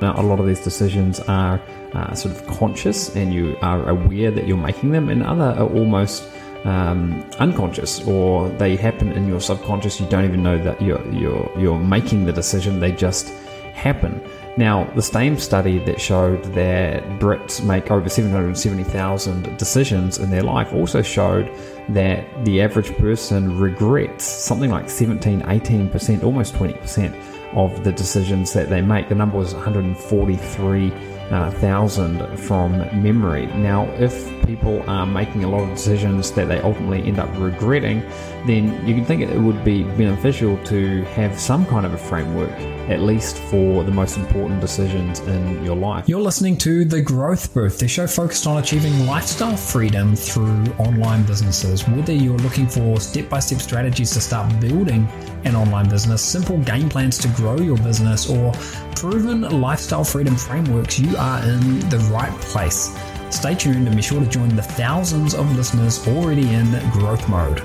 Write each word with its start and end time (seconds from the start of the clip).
Now, 0.00 0.14
a 0.20 0.22
lot 0.22 0.40
of 0.40 0.46
these 0.46 0.60
decisions 0.60 1.20
are 1.20 1.60
uh, 1.94 2.14
sort 2.14 2.34
of 2.34 2.46
conscious 2.46 3.14
and 3.16 3.32
you 3.32 3.56
are 3.62 3.88
aware 3.88 4.30
that 4.30 4.46
you're 4.46 4.56
making 4.56 4.90
them, 4.90 5.08
and 5.08 5.22
other 5.22 5.54
are 5.58 5.68
almost 5.68 6.28
um, 6.64 7.24
unconscious 7.38 8.06
or 8.06 8.48
they 8.50 8.76
happen 8.76 9.12
in 9.12 9.26
your 9.26 9.40
subconscious. 9.40 10.00
You 10.00 10.08
don't 10.08 10.24
even 10.24 10.42
know 10.42 10.58
that 10.62 10.82
you're, 10.82 11.06
you're, 11.12 11.50
you're 11.58 11.78
making 11.78 12.26
the 12.26 12.32
decision, 12.32 12.80
they 12.80 12.92
just 12.92 13.28
happen. 13.72 14.20
Now, 14.58 14.84
the 14.94 15.02
same 15.02 15.38
study 15.38 15.78
that 15.80 16.00
showed 16.00 16.42
that 16.54 17.02
Brits 17.20 17.62
make 17.62 17.90
over 17.90 18.08
770,000 18.08 19.56
decisions 19.58 20.18
in 20.18 20.30
their 20.30 20.42
life 20.42 20.72
also 20.72 21.02
showed 21.02 21.50
that 21.90 22.26
the 22.46 22.62
average 22.62 22.96
person 22.96 23.58
regrets 23.58 24.24
something 24.24 24.70
like 24.70 24.88
17, 24.88 25.42
18%, 25.42 26.24
almost 26.24 26.54
20% 26.54 27.35
of 27.52 27.84
the 27.84 27.92
decisions 27.92 28.52
that 28.52 28.68
they 28.68 28.80
make. 28.80 29.08
The 29.08 29.14
number 29.14 29.38
was 29.38 29.54
143 29.54 30.92
uh, 31.30 31.50
thousand 31.50 32.36
from 32.38 32.78
memory. 33.02 33.46
Now, 33.46 33.84
if 33.98 34.30
people 34.46 34.82
are 34.88 35.06
making 35.06 35.42
a 35.42 35.50
lot 35.50 35.62
of 35.62 35.70
decisions 35.70 36.30
that 36.32 36.46
they 36.46 36.60
ultimately 36.60 37.02
end 37.02 37.18
up 37.18 37.28
regretting, 37.36 38.00
then 38.46 38.86
you 38.86 38.94
can 38.94 39.04
think 39.04 39.22
it 39.22 39.36
would 39.36 39.64
be 39.64 39.82
beneficial 39.82 40.56
to 40.64 41.02
have 41.04 41.38
some 41.38 41.66
kind 41.66 41.84
of 41.84 41.92
a 41.92 41.98
framework, 41.98 42.52
at 42.88 43.00
least 43.00 43.36
for 43.36 43.82
the 43.82 43.90
most 43.90 44.16
important 44.16 44.60
decisions 44.60 45.18
in 45.20 45.64
your 45.64 45.74
life. 45.74 46.08
You're 46.08 46.20
listening 46.20 46.56
to 46.58 46.84
The 46.84 47.02
Growth 47.02 47.52
Booth, 47.52 47.78
the 47.78 47.88
show 47.88 48.06
focused 48.06 48.46
on 48.46 48.58
achieving 48.58 49.06
lifestyle 49.06 49.56
freedom 49.56 50.14
through 50.14 50.64
online 50.78 51.24
businesses. 51.24 51.86
Whether 51.88 52.12
you're 52.12 52.38
looking 52.38 52.68
for 52.68 53.00
step 53.00 53.28
by 53.28 53.40
step 53.40 53.60
strategies 53.60 54.12
to 54.12 54.20
start 54.20 54.60
building 54.60 55.08
an 55.44 55.56
online 55.56 55.88
business, 55.88 56.22
simple 56.22 56.58
game 56.58 56.88
plans 56.88 57.18
to 57.18 57.28
grow 57.28 57.58
your 57.58 57.78
business, 57.78 58.30
or 58.30 58.52
proven 58.94 59.42
lifestyle 59.60 60.04
freedom 60.04 60.36
frameworks, 60.36 60.98
you 60.98 61.15
are 61.16 61.42
in 61.42 61.80
the 61.88 61.98
right 62.12 62.32
place. 62.42 62.94
Stay 63.30 63.54
tuned 63.54 63.86
and 63.86 63.96
be 63.96 64.02
sure 64.02 64.20
to 64.20 64.28
join 64.28 64.54
the 64.54 64.62
thousands 64.62 65.34
of 65.34 65.56
listeners 65.56 66.06
already 66.08 66.52
in 66.52 66.70
growth 66.92 67.28
mode. 67.28 67.62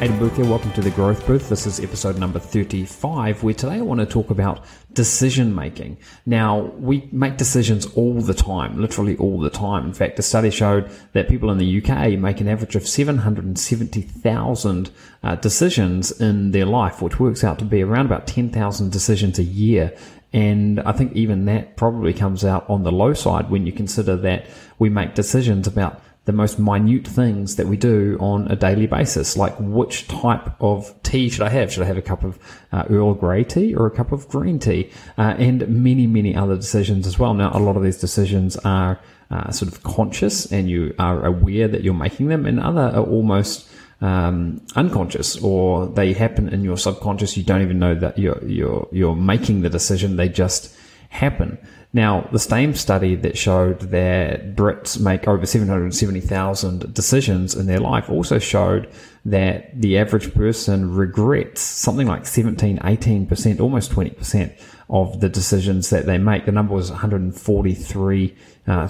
Burke 0.00 0.34
here, 0.34 0.46
welcome 0.46 0.72
to 0.72 0.80
the 0.80 0.90
Growth 0.90 1.26
Booth. 1.26 1.48
This 1.48 1.66
is 1.66 1.80
episode 1.80 2.18
number 2.18 2.38
35, 2.38 3.42
where 3.42 3.52
today 3.52 3.74
I 3.74 3.80
want 3.80 4.00
to 4.00 4.06
talk 4.06 4.30
about 4.30 4.64
decision 4.92 5.52
making. 5.54 5.98
Now, 6.24 6.72
we 6.78 7.08
make 7.12 7.36
decisions 7.36 7.84
all 7.94 8.20
the 8.20 8.32
time, 8.32 8.80
literally 8.80 9.16
all 9.16 9.40
the 9.40 9.50
time. 9.50 9.86
In 9.86 9.92
fact, 9.92 10.18
a 10.18 10.22
study 10.22 10.50
showed 10.50 10.90
that 11.12 11.28
people 11.28 11.50
in 11.50 11.58
the 11.58 11.82
UK 11.82 12.18
make 12.18 12.40
an 12.40 12.48
average 12.48 12.76
of 12.76 12.86
770,000 12.86 14.90
uh, 15.22 15.34
decisions 15.36 16.12
in 16.20 16.52
their 16.52 16.66
life, 16.66 17.02
which 17.02 17.20
works 17.20 17.42
out 17.42 17.58
to 17.58 17.64
be 17.64 17.82
around 17.82 18.06
about 18.06 18.28
10,000 18.28 18.90
decisions 18.90 19.38
a 19.38 19.44
year. 19.44 19.96
And 20.32 20.80
I 20.80 20.92
think 20.92 21.14
even 21.14 21.46
that 21.46 21.76
probably 21.76 22.12
comes 22.12 22.44
out 22.44 22.68
on 22.68 22.82
the 22.82 22.92
low 22.92 23.14
side 23.14 23.50
when 23.50 23.66
you 23.66 23.72
consider 23.72 24.16
that 24.16 24.46
we 24.78 24.90
make 24.90 25.14
decisions 25.14 25.66
about 25.66 26.02
the 26.26 26.32
most 26.32 26.58
minute 26.58 27.06
things 27.06 27.56
that 27.56 27.66
we 27.66 27.78
do 27.78 28.18
on 28.20 28.46
a 28.48 28.54
daily 28.54 28.86
basis, 28.86 29.34
like 29.34 29.54
which 29.58 30.06
type 30.08 30.46
of 30.60 30.94
tea 31.02 31.30
should 31.30 31.40
I 31.40 31.48
have? 31.48 31.72
Should 31.72 31.84
I 31.84 31.86
have 31.86 31.96
a 31.96 32.02
cup 32.02 32.22
of 32.22 32.38
uh, 32.70 32.84
Earl 32.90 33.14
Grey 33.14 33.44
tea 33.44 33.74
or 33.74 33.86
a 33.86 33.90
cup 33.90 34.12
of 34.12 34.28
green 34.28 34.58
tea? 34.58 34.90
Uh, 35.16 35.34
and 35.38 35.66
many, 35.66 36.06
many 36.06 36.36
other 36.36 36.54
decisions 36.54 37.06
as 37.06 37.18
well. 37.18 37.32
Now, 37.32 37.50
a 37.54 37.58
lot 37.58 37.78
of 37.78 37.82
these 37.82 37.96
decisions 37.96 38.58
are 38.58 39.00
uh, 39.30 39.50
sort 39.50 39.72
of 39.72 39.82
conscious 39.82 40.52
and 40.52 40.68
you 40.68 40.94
are 40.98 41.24
aware 41.24 41.66
that 41.66 41.82
you're 41.82 41.94
making 41.94 42.28
them, 42.28 42.44
and 42.44 42.60
other 42.60 42.94
are 42.94 43.04
almost 43.04 43.66
um, 44.00 44.64
unconscious 44.76 45.36
or 45.42 45.86
they 45.86 46.12
happen 46.12 46.48
in 46.48 46.62
your 46.62 46.76
subconscious. 46.76 47.36
You 47.36 47.42
don't 47.42 47.62
even 47.62 47.78
know 47.78 47.94
that 47.94 48.18
you're, 48.18 48.42
you're, 48.44 48.88
you're 48.92 49.16
making 49.16 49.62
the 49.62 49.68
decision. 49.68 50.16
They 50.16 50.28
just 50.28 50.74
happen. 51.08 51.58
Now, 51.92 52.28
the 52.32 52.38
same 52.38 52.74
study 52.74 53.14
that 53.16 53.38
showed 53.38 53.80
that 53.80 54.54
Brits 54.54 55.00
make 55.00 55.26
over 55.26 55.46
770,000 55.46 56.92
decisions 56.92 57.54
in 57.54 57.66
their 57.66 57.80
life 57.80 58.10
also 58.10 58.38
showed 58.38 58.92
that 59.24 59.80
the 59.80 59.98
average 59.98 60.34
person 60.34 60.94
regrets 60.94 61.60
something 61.60 62.06
like 62.06 62.26
17, 62.26 62.78
18%, 62.78 63.60
almost 63.60 63.90
20% 63.90 64.58
of 64.90 65.20
the 65.20 65.28
decisions 65.28 65.90
that 65.90 66.06
they 66.06 66.16
make. 66.16 66.46
The 66.46 66.52
number 66.52 66.74
was 66.74 66.90
143 66.90 68.36
uh, 68.66 68.86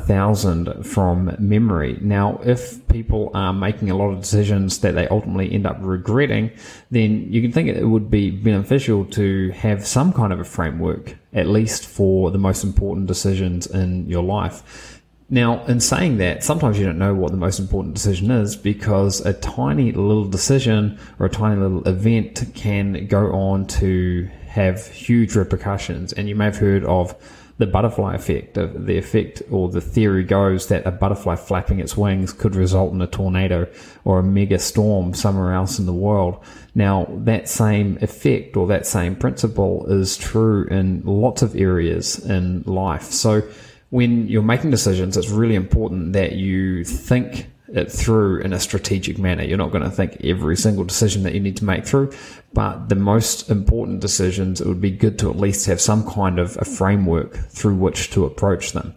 from 0.82 1.36
memory. 1.38 1.98
Now, 2.00 2.40
if 2.44 2.86
people 2.88 3.30
are 3.34 3.52
making 3.52 3.90
a 3.90 3.96
lot 3.96 4.10
of 4.10 4.20
decisions 4.20 4.78
that 4.80 4.94
they 4.94 5.08
ultimately 5.08 5.52
end 5.52 5.66
up 5.66 5.76
regretting, 5.80 6.50
then 6.90 7.32
you 7.32 7.42
can 7.42 7.52
think 7.52 7.68
it 7.68 7.84
would 7.84 8.10
be 8.10 8.30
beneficial 8.30 9.04
to 9.06 9.50
have 9.50 9.86
some 9.86 10.12
kind 10.12 10.32
of 10.32 10.40
a 10.40 10.44
framework, 10.44 11.16
at 11.32 11.46
least 11.46 11.86
for 11.86 12.30
the 12.30 12.38
most 12.38 12.64
important 12.64 13.06
decisions 13.06 13.66
in 13.66 14.08
your 14.08 14.22
life. 14.22 14.97
Now, 15.30 15.62
in 15.66 15.80
saying 15.80 16.16
that, 16.18 16.42
sometimes 16.42 16.78
you 16.78 16.86
don't 16.86 16.98
know 16.98 17.14
what 17.14 17.32
the 17.32 17.36
most 17.36 17.58
important 17.58 17.94
decision 17.94 18.30
is 18.30 18.56
because 18.56 19.20
a 19.20 19.34
tiny 19.34 19.92
little 19.92 20.24
decision 20.24 20.98
or 21.18 21.26
a 21.26 21.30
tiny 21.30 21.60
little 21.60 21.86
event 21.86 22.42
can 22.54 23.06
go 23.08 23.32
on 23.32 23.66
to 23.66 24.28
have 24.46 24.86
huge 24.86 25.36
repercussions. 25.36 26.14
And 26.14 26.30
you 26.30 26.34
may 26.34 26.46
have 26.46 26.56
heard 26.56 26.82
of 26.84 27.14
the 27.58 27.66
butterfly 27.66 28.14
effect. 28.14 28.54
The 28.54 28.96
effect 28.96 29.42
or 29.50 29.68
the 29.68 29.82
theory 29.82 30.24
goes 30.24 30.68
that 30.68 30.86
a 30.86 30.92
butterfly 30.92 31.36
flapping 31.36 31.80
its 31.80 31.94
wings 31.94 32.32
could 32.32 32.54
result 32.54 32.94
in 32.94 33.02
a 33.02 33.06
tornado 33.06 33.68
or 34.04 34.20
a 34.20 34.22
mega 34.22 34.58
storm 34.58 35.12
somewhere 35.12 35.52
else 35.52 35.78
in 35.78 35.84
the 35.84 35.92
world. 35.92 36.42
Now, 36.74 37.06
that 37.10 37.48
same 37.48 37.98
effect 38.00 38.56
or 38.56 38.68
that 38.68 38.86
same 38.86 39.14
principle 39.16 39.84
is 39.92 40.16
true 40.16 40.66
in 40.68 41.02
lots 41.04 41.42
of 41.42 41.54
areas 41.54 42.24
in 42.24 42.62
life. 42.62 43.02
So, 43.02 43.42
when 43.90 44.28
you're 44.28 44.42
making 44.42 44.70
decisions, 44.70 45.16
it's 45.16 45.30
really 45.30 45.54
important 45.54 46.12
that 46.12 46.32
you 46.32 46.84
think 46.84 47.50
it 47.72 47.90
through 47.92 48.40
in 48.40 48.52
a 48.52 48.60
strategic 48.60 49.18
manner. 49.18 49.42
You're 49.42 49.58
not 49.58 49.70
going 49.70 49.84
to 49.84 49.90
think 49.90 50.18
every 50.24 50.56
single 50.56 50.84
decision 50.84 51.22
that 51.24 51.34
you 51.34 51.40
need 51.40 51.56
to 51.58 51.64
make 51.64 51.86
through, 51.86 52.12
but 52.52 52.88
the 52.88 52.94
most 52.94 53.50
important 53.50 54.00
decisions, 54.00 54.60
it 54.60 54.66
would 54.66 54.80
be 54.80 54.90
good 54.90 55.18
to 55.20 55.30
at 55.30 55.36
least 55.36 55.66
have 55.66 55.80
some 55.80 56.08
kind 56.08 56.38
of 56.38 56.56
a 56.60 56.64
framework 56.64 57.34
through 57.34 57.76
which 57.76 58.10
to 58.10 58.24
approach 58.24 58.72
them. 58.72 58.94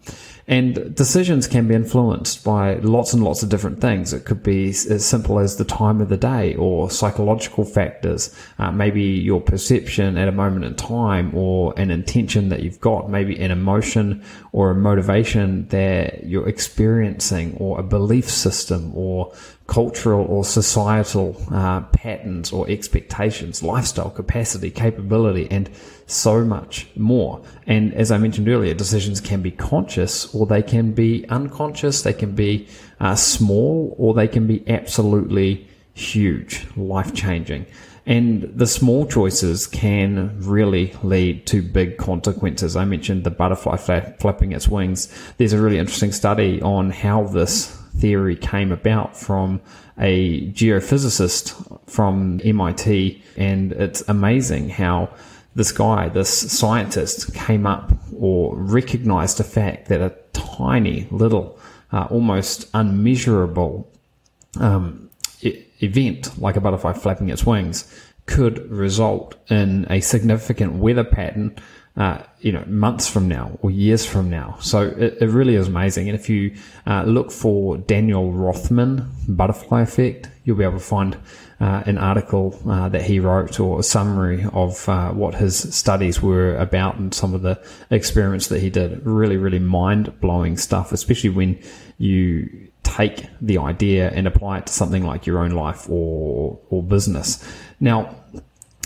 And 0.51 0.93
decisions 0.93 1.47
can 1.47 1.69
be 1.69 1.75
influenced 1.75 2.43
by 2.43 2.73
lots 2.79 3.13
and 3.13 3.23
lots 3.23 3.41
of 3.41 3.47
different 3.47 3.79
things. 3.79 4.11
It 4.11 4.25
could 4.25 4.43
be 4.43 4.67
as 4.67 5.05
simple 5.05 5.39
as 5.39 5.55
the 5.55 5.63
time 5.63 6.01
of 6.01 6.09
the 6.09 6.17
day 6.17 6.55
or 6.55 6.91
psychological 6.91 7.63
factors, 7.63 8.35
uh, 8.59 8.69
maybe 8.69 9.01
your 9.01 9.39
perception 9.39 10.17
at 10.17 10.27
a 10.27 10.33
moment 10.33 10.65
in 10.65 10.75
time 10.75 11.33
or 11.33 11.73
an 11.77 11.89
intention 11.89 12.49
that 12.49 12.63
you've 12.63 12.81
got, 12.81 13.09
maybe 13.09 13.39
an 13.39 13.49
emotion 13.49 14.25
or 14.51 14.71
a 14.71 14.75
motivation 14.75 15.69
that 15.69 16.25
you're 16.25 16.49
experiencing 16.49 17.55
or 17.57 17.79
a 17.79 17.83
belief 17.83 18.29
system 18.29 18.91
or 18.93 19.33
cultural 19.71 20.25
or 20.25 20.43
societal 20.43 21.41
uh, 21.49 21.79
patterns 21.93 22.51
or 22.51 22.69
expectations, 22.69 23.63
lifestyle 23.63 24.09
capacity, 24.09 24.69
capability, 24.69 25.47
and 25.49 25.69
so 26.07 26.43
much 26.43 26.89
more. 26.97 27.41
And 27.67 27.93
as 27.93 28.11
I 28.11 28.17
mentioned 28.17 28.49
earlier, 28.49 28.73
decisions 28.73 29.21
can 29.21 29.41
be 29.41 29.51
conscious 29.51 30.35
or 30.35 30.45
they 30.45 30.61
can 30.61 30.91
be 30.91 31.25
unconscious, 31.29 32.01
they 32.01 32.11
can 32.11 32.35
be 32.35 32.67
uh, 32.99 33.15
small 33.15 33.95
or 33.97 34.13
they 34.13 34.27
can 34.27 34.45
be 34.45 34.61
absolutely 34.67 35.65
huge, 35.93 36.67
life 36.75 37.13
changing. 37.13 37.65
And 38.05 38.41
the 38.53 38.67
small 38.67 39.05
choices 39.05 39.67
can 39.67 40.35
really 40.41 40.93
lead 41.01 41.47
to 41.47 41.61
big 41.61 41.97
consequences. 41.97 42.75
I 42.75 42.83
mentioned 42.83 43.23
the 43.23 43.31
butterfly 43.31 43.77
flapping 43.77 44.51
its 44.51 44.67
wings. 44.67 45.07
There's 45.37 45.53
a 45.53 45.61
really 45.61 45.77
interesting 45.77 46.11
study 46.11 46.61
on 46.61 46.89
how 46.89 47.23
this 47.23 47.80
theory 47.97 48.35
came 48.35 48.71
about 48.71 49.17
from 49.17 49.61
a 49.97 50.49
geophysicist 50.51 51.89
from 51.89 52.41
MIT. 52.43 53.21
And 53.37 53.71
it's 53.73 54.01
amazing 54.07 54.69
how 54.69 55.09
this 55.55 55.71
guy, 55.71 56.09
this 56.09 56.29
scientist, 56.51 57.33
came 57.33 57.65
up 57.65 57.91
or 58.17 58.55
recognized 58.55 59.37
the 59.37 59.43
fact 59.43 59.89
that 59.89 60.01
a 60.01 60.15
tiny 60.33 61.07
little, 61.11 61.59
uh, 61.91 62.07
almost 62.09 62.69
unmeasurable 62.73 63.87
um, 64.59 65.09
e- 65.41 65.63
event 65.79 66.37
like 66.39 66.55
a 66.55 66.61
butterfly 66.61 66.93
flapping 66.93 67.29
its 67.29 67.45
wings 67.45 67.93
could 68.25 68.69
result 68.69 69.35
in 69.49 69.85
a 69.89 69.99
significant 69.99 70.73
weather 70.73 71.03
pattern 71.03 71.55
uh, 71.97 72.23
you 72.39 72.51
know, 72.51 72.63
months 72.67 73.09
from 73.09 73.27
now 73.27 73.57
or 73.61 73.69
years 73.69 74.05
from 74.05 74.29
now. 74.29 74.57
So 74.61 74.81
it, 74.81 75.17
it 75.21 75.29
really 75.29 75.55
is 75.55 75.67
amazing. 75.67 76.07
And 76.07 76.17
if 76.17 76.29
you 76.29 76.55
uh, 76.87 77.03
look 77.03 77.31
for 77.31 77.77
Daniel 77.77 78.31
Rothman 78.31 79.09
butterfly 79.27 79.81
effect, 79.81 80.29
you'll 80.45 80.57
be 80.57 80.63
able 80.63 80.79
to 80.79 80.79
find 80.79 81.17
uh, 81.59 81.83
an 81.85 81.97
article 81.97 82.57
uh, 82.67 82.89
that 82.89 83.03
he 83.03 83.19
wrote 83.19 83.59
or 83.59 83.79
a 83.79 83.83
summary 83.83 84.45
of 84.53 84.87
uh, 84.89 85.11
what 85.11 85.35
his 85.35 85.57
studies 85.75 86.21
were 86.21 86.55
about 86.55 86.95
and 86.95 87.13
some 87.13 87.35
of 87.35 87.41
the 87.41 87.61
experiments 87.91 88.47
that 88.47 88.59
he 88.59 88.69
did. 88.69 89.05
Really, 89.05 89.37
really 89.37 89.59
mind 89.59 90.19
blowing 90.21 90.57
stuff, 90.57 90.91
especially 90.91 91.29
when 91.29 91.59
you 91.97 92.69
take 92.83 93.27
the 93.41 93.57
idea 93.57 94.09
and 94.09 94.27
apply 94.27 94.57
it 94.57 94.65
to 94.65 94.73
something 94.73 95.03
like 95.03 95.27
your 95.27 95.39
own 95.39 95.51
life 95.51 95.87
or 95.89 96.59
or 96.69 96.81
business. 96.81 97.43
Now, 97.79 98.15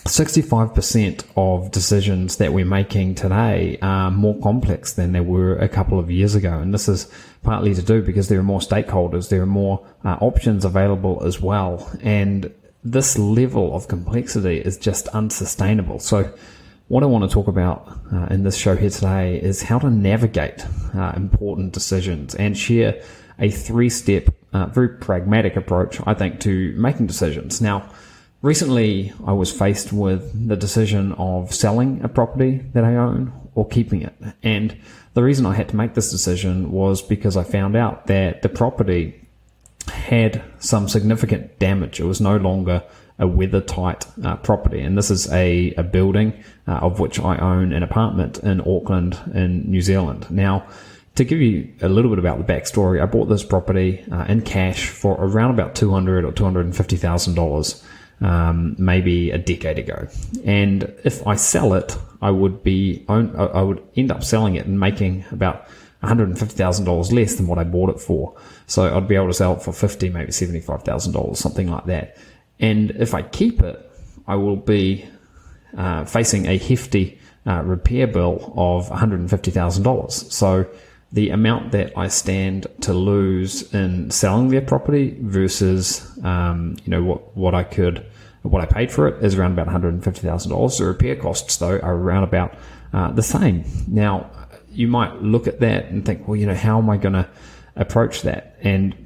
65% 0.06 1.24
of 1.36 1.72
decisions 1.72 2.38
that 2.38 2.54
we're 2.54 2.64
making 2.64 3.16
today 3.16 3.80
are 3.82 4.12
more 4.12 4.40
complex 4.40 4.94
than 4.94 5.14
they 5.14 5.20
were 5.20 5.58
a 5.58 5.68
couple 5.68 5.98
of 5.98 6.12
years 6.12 6.36
ago. 6.36 6.60
And 6.60 6.72
this 6.72 6.88
is 6.88 7.12
partly 7.42 7.74
to 7.74 7.82
do 7.82 8.04
because 8.04 8.30
there 8.30 8.40
are 8.40 8.44
more 8.44 8.60
stakeholders, 8.60 9.30
there 9.30 9.42
are 9.42 9.48
more 9.48 9.84
uh, 10.04 10.18
options 10.22 10.64
available 10.64 11.24
as 11.26 11.42
well. 11.42 11.90
And 12.04 12.54
this 12.84 13.18
level 13.18 13.76
of 13.76 13.88
complexity 13.88 14.60
is 14.60 14.78
just 14.78 15.08
unsustainable. 15.08 16.00
So, 16.00 16.32
what 16.88 17.02
I 17.02 17.08
want 17.08 17.28
to 17.28 17.34
talk 17.34 17.48
about 17.48 17.98
uh, 18.14 18.28
in 18.30 18.44
this 18.44 18.56
show 18.56 18.76
here 18.76 18.92
today 18.92 19.42
is 19.42 19.64
how 19.64 19.80
to 19.80 19.90
navigate 19.90 20.64
uh, 20.94 21.14
important 21.16 21.74
decisions 21.74 22.36
and 22.36 22.56
share 22.56 23.02
a 23.40 23.50
three 23.50 23.90
step, 23.90 24.28
uh, 24.54 24.68
very 24.68 24.90
pragmatic 24.90 25.56
approach, 25.56 26.00
I 26.06 26.14
think, 26.14 26.42
to 26.42 26.76
making 26.78 27.08
decisions. 27.08 27.60
Now, 27.60 27.90
Recently, 28.46 29.12
I 29.26 29.32
was 29.32 29.52
faced 29.52 29.92
with 29.92 30.48
the 30.48 30.56
decision 30.56 31.14
of 31.14 31.52
selling 31.52 32.04
a 32.04 32.08
property 32.08 32.58
that 32.74 32.84
I 32.84 32.96
own 32.96 33.34
or 33.56 33.68
keeping 33.68 34.04
it. 34.04 34.14
And 34.44 34.78
the 35.16 35.24
reason 35.24 35.48
I 35.48 35.56
had 35.56 35.70
to 35.70 35.76
make 35.76 35.96
this 35.96 36.12
decision 36.12 36.72
was 36.72 37.02
because 37.02 37.38
I 37.38 37.44
found 37.44 37.76
out 37.76 38.06
that 38.06 38.44
the 38.44 38.50
property 38.50 39.20
had 39.88 40.44
some 40.60 40.88
significant 40.88 41.58
damage. 41.58 42.00
It 42.00 42.04
was 42.04 42.22
no 42.22 42.38
longer 42.38 42.84
a 43.18 43.26
weather 43.26 43.62
tight 43.62 44.06
uh, 44.24 44.36
property. 44.36 44.80
And 44.80 44.96
this 44.96 45.10
is 45.10 45.28
a, 45.34 45.74
a 45.74 45.82
building 45.82 46.32
uh, 46.68 46.74
of 46.74 47.00
which 47.00 47.20
I 47.20 47.38
own 47.38 47.74
an 47.74 47.82
apartment 47.82 48.38
in 48.44 48.62
Auckland 48.62 49.18
in 49.34 49.72
New 49.72 49.82
Zealand. 49.82 50.30
Now, 50.30 50.68
to 51.16 51.24
give 51.24 51.42
you 51.42 51.74
a 51.82 51.90
little 51.90 52.12
bit 52.12 52.20
about 52.20 52.46
the 52.46 52.54
backstory, 52.54 53.02
I 53.02 53.08
bought 53.08 53.26
this 53.26 53.44
property 53.44 54.06
uh, 54.12 54.26
in 54.26 54.42
cash 54.44 54.90
for 54.90 55.16
around 55.16 55.50
about 55.50 55.74
200 55.74 56.24
or 56.24 56.32
$250,000 56.32 57.84
um, 58.22 58.76
maybe 58.78 59.32
a 59.32 59.38
decade 59.38 59.80
ago. 59.80 60.08
And 60.46 60.84
if 61.04 61.26
I 61.28 61.36
sell 61.36 61.74
it, 61.74 61.98
I 62.22 62.32
would 62.32 62.64
be 62.64 63.06
I 63.08 63.62
would 63.62 63.84
end 63.96 64.12
up 64.12 64.24
selling 64.24 64.56
it 64.56 64.66
and 64.66 64.80
making 64.80 65.26
about 65.32 65.68
$150,000 66.04 67.12
less 67.12 67.36
than 67.36 67.48
what 67.48 67.58
I 67.58 67.64
bought 67.64 67.90
it 67.90 68.00
for. 68.00 68.36
So 68.68 68.96
I'd 68.96 69.08
be 69.08 69.16
able 69.16 69.28
to 69.28 69.34
sell 69.34 69.54
it 69.56 69.62
for 69.62 69.74
50, 69.74 70.10
maybe 70.10 70.32
$75,000, 70.32 71.38
something 71.38 71.70
like 71.70 71.86
that. 71.86 72.18
And 72.60 72.92
if 72.92 73.14
I 73.14 73.22
keep 73.22 73.62
it, 73.62 73.92
I 74.28 74.36
will 74.36 74.56
be 74.56 75.08
uh, 75.78 76.06
facing 76.06 76.48
a 76.48 76.58
hefty 76.58 77.20
uh, 77.46 77.62
repair 77.64 78.08
bill 78.08 78.54
of 78.56 78.90
$150,000. 78.90 80.12
So 80.12 80.66
the 81.16 81.30
amount 81.30 81.72
that 81.72 81.98
I 81.98 82.10
stand 82.10 82.68
to 82.82 82.94
lose 82.94 83.74
in 83.74 84.12
selling 84.12 84.50
their 84.50 84.60
property 84.60 85.18
versus, 85.22 86.12
um, 86.26 86.76
you 86.84 86.92
know, 86.92 87.02
what, 87.04 87.38
what 87.38 87.56
I 87.56 87.64
could, 87.64 88.06
what 88.42 88.62
I 88.62 88.66
paid 88.66 88.92
for 88.92 89.08
it 89.08 89.24
is 89.24 89.36
around 89.36 89.58
about 89.58 89.68
$150,000. 89.68 90.78
The 90.78 90.86
repair 90.86 91.16
costs, 91.16 91.56
though, 91.56 91.80
are 91.80 91.96
around 91.96 92.24
about 92.24 92.56
uh, 92.92 93.12
the 93.14 93.24
same. 93.24 93.64
Now, 93.88 94.30
you 94.70 94.90
might 94.90 95.22
look 95.22 95.48
at 95.48 95.62
that 95.62 95.86
and 95.86 96.06
think, 96.06 96.28
well, 96.28 96.36
you 96.36 96.48
know, 96.48 96.54
how 96.54 96.80
am 96.80 96.90
I 96.90 96.98
going 96.98 97.14
to 97.14 97.30
approach 97.78 98.24
that? 98.24 98.58
And 98.60 99.05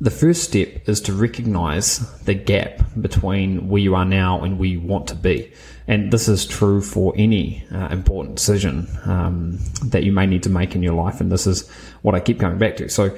the 0.00 0.10
first 0.10 0.42
step 0.44 0.88
is 0.88 1.00
to 1.02 1.12
recognize 1.12 1.98
the 2.22 2.32
gap 2.32 2.80
between 3.00 3.68
where 3.68 3.82
you 3.82 3.94
are 3.94 4.04
now 4.04 4.42
and 4.42 4.58
where 4.58 4.68
you 4.68 4.80
want 4.80 5.06
to 5.08 5.14
be. 5.14 5.52
And 5.86 6.10
this 6.10 6.26
is 6.26 6.46
true 6.46 6.80
for 6.80 7.12
any 7.16 7.64
uh, 7.70 7.88
important 7.88 8.36
decision 8.36 8.88
um, 9.04 9.58
that 9.84 10.04
you 10.04 10.12
may 10.12 10.26
need 10.26 10.42
to 10.44 10.50
make 10.50 10.74
in 10.74 10.82
your 10.82 10.94
life. 10.94 11.20
And 11.20 11.30
this 11.30 11.46
is 11.46 11.68
what 12.00 12.14
I 12.14 12.20
keep 12.20 12.40
coming 12.40 12.58
back 12.58 12.76
to. 12.76 12.88
So, 12.88 13.16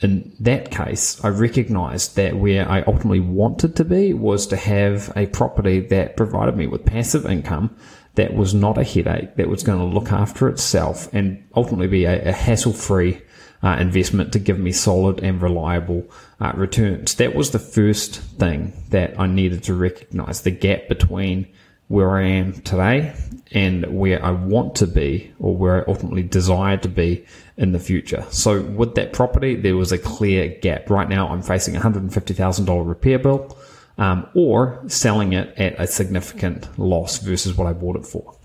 in 0.00 0.30
that 0.40 0.70
case, 0.70 1.24
I 1.24 1.28
recognized 1.28 2.16
that 2.16 2.36
where 2.36 2.68
I 2.70 2.82
ultimately 2.82 3.20
wanted 3.20 3.76
to 3.76 3.84
be 3.84 4.12
was 4.12 4.46
to 4.48 4.56
have 4.56 5.10
a 5.16 5.26
property 5.26 5.80
that 5.80 6.18
provided 6.18 6.54
me 6.54 6.66
with 6.66 6.84
passive 6.84 7.24
income 7.24 7.74
that 8.16 8.34
was 8.34 8.52
not 8.52 8.76
a 8.76 8.84
headache, 8.84 9.36
that 9.36 9.48
was 9.48 9.62
going 9.62 9.78
to 9.78 9.84
look 9.84 10.12
after 10.12 10.48
itself 10.48 11.08
and 11.14 11.42
ultimately 11.54 11.86
be 11.86 12.04
a, 12.04 12.28
a 12.28 12.32
hassle 12.32 12.74
free 12.74 13.22
uh, 13.62 13.76
investment 13.80 14.32
to 14.32 14.38
give 14.38 14.58
me 14.58 14.72
solid 14.72 15.20
and 15.22 15.40
reliable 15.40 16.04
uh, 16.40 16.52
returns. 16.54 17.14
That 17.14 17.34
was 17.34 17.50
the 17.50 17.58
first 17.58 18.16
thing 18.16 18.72
that 18.90 19.18
I 19.18 19.26
needed 19.26 19.64
to 19.64 19.74
recognize 19.74 20.42
the 20.42 20.50
gap 20.50 20.88
between 20.88 21.46
where 21.88 22.16
I 22.16 22.22
am 22.26 22.52
today 22.62 23.14
and 23.52 23.98
where 23.98 24.24
I 24.24 24.32
want 24.32 24.74
to 24.76 24.86
be 24.86 25.32
or 25.38 25.56
where 25.56 25.82
I 25.82 25.90
ultimately 25.90 26.24
desire 26.24 26.76
to 26.78 26.88
be 26.88 27.24
in 27.56 27.72
the 27.72 27.78
future. 27.78 28.26
So 28.30 28.62
with 28.62 28.96
that 28.96 29.12
property, 29.12 29.54
there 29.54 29.76
was 29.76 29.92
a 29.92 29.98
clear 29.98 30.48
gap. 30.48 30.90
Right 30.90 31.08
now, 31.08 31.28
I'm 31.28 31.42
facing 31.42 31.76
a 31.76 31.80
$150,000 31.80 32.88
repair 32.88 33.18
bill. 33.18 33.56
Um, 33.98 34.28
or 34.34 34.82
selling 34.88 35.32
it 35.32 35.56
at 35.56 35.80
a 35.80 35.86
significant 35.86 36.78
loss 36.78 37.16
versus 37.16 37.56
what 37.56 37.66
I 37.66 37.72
bought 37.72 37.96
it 37.96 38.04
for. 38.04 38.36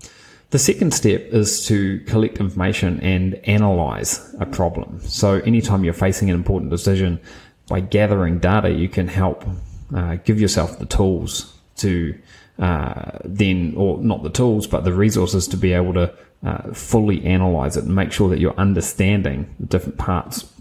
The 0.52 0.58
second 0.58 0.92
step 0.92 1.28
is 1.30 1.64
to 1.68 2.00
collect 2.00 2.36
information 2.36 3.00
and 3.00 3.36
analyze 3.44 4.34
a 4.38 4.44
problem. 4.44 5.00
So 5.00 5.36
anytime 5.46 5.82
you're 5.82 5.94
facing 5.94 6.28
an 6.28 6.36
important 6.36 6.70
decision, 6.70 7.20
by 7.68 7.80
gathering 7.80 8.38
data, 8.38 8.68
you 8.68 8.86
can 8.86 9.08
help 9.08 9.46
uh, 9.94 10.16
give 10.16 10.38
yourself 10.38 10.78
the 10.78 10.84
tools 10.84 11.58
to 11.76 12.14
uh, 12.58 13.12
then, 13.24 13.72
or 13.78 13.96
not 14.02 14.24
the 14.24 14.28
tools, 14.28 14.66
but 14.66 14.84
the 14.84 14.92
resources 14.92 15.48
to 15.48 15.56
be 15.56 15.72
able 15.72 15.94
to 15.94 16.14
uh, 16.44 16.74
fully 16.74 17.24
analyze 17.24 17.78
it 17.78 17.84
and 17.84 17.94
make 17.94 18.12
sure 18.12 18.28
that 18.28 18.38
you're 18.38 18.58
understanding 18.60 19.54
the 19.58 19.64
different 19.64 19.96
parts 19.96 20.52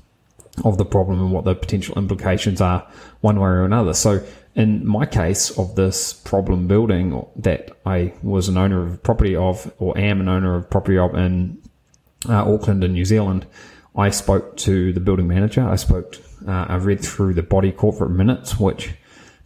of 0.64 0.78
the 0.78 0.86
problem 0.86 1.20
and 1.20 1.32
what 1.32 1.46
the 1.46 1.56
potential 1.56 1.98
implications 1.98 2.62
are 2.62 2.88
one 3.22 3.40
way 3.40 3.50
or 3.50 3.64
another. 3.64 3.94
So 3.94 4.24
in 4.56 4.86
my 4.86 5.06
case 5.06 5.58
of 5.58 5.76
this 5.76 6.14
problem 6.14 6.68
building 6.68 7.26
that 7.38 7.72
I 7.86 8.14
was 8.22 8.50
an 8.50 8.58
owner 8.58 8.86
of 8.86 9.02
property 9.02 9.36
of, 9.36 9.72
or 9.80 9.98
am 9.98 10.20
an 10.20 10.28
owner 10.28 10.56
of 10.56 10.70
property 10.70 10.98
of 10.98 11.16
in 11.16 11.62
uh, 12.28 12.54
Auckland 12.54 12.84
and 12.84 12.94
New 12.94 13.06
Zealand, 13.06 13.46
I 13.96 14.10
spoke 14.10 14.58
to 14.58 14.94
the 14.94 15.00
building 15.00 15.28
manager. 15.28 15.68
I 15.68 15.76
spoke, 15.76 16.16
uh, 16.48 16.66
I 16.70 16.76
read 16.76 17.02
through 17.02 17.34
the 17.34 17.44
body 17.44 17.72
corporate 17.72 18.12
minutes, 18.12 18.60
which 18.60 18.92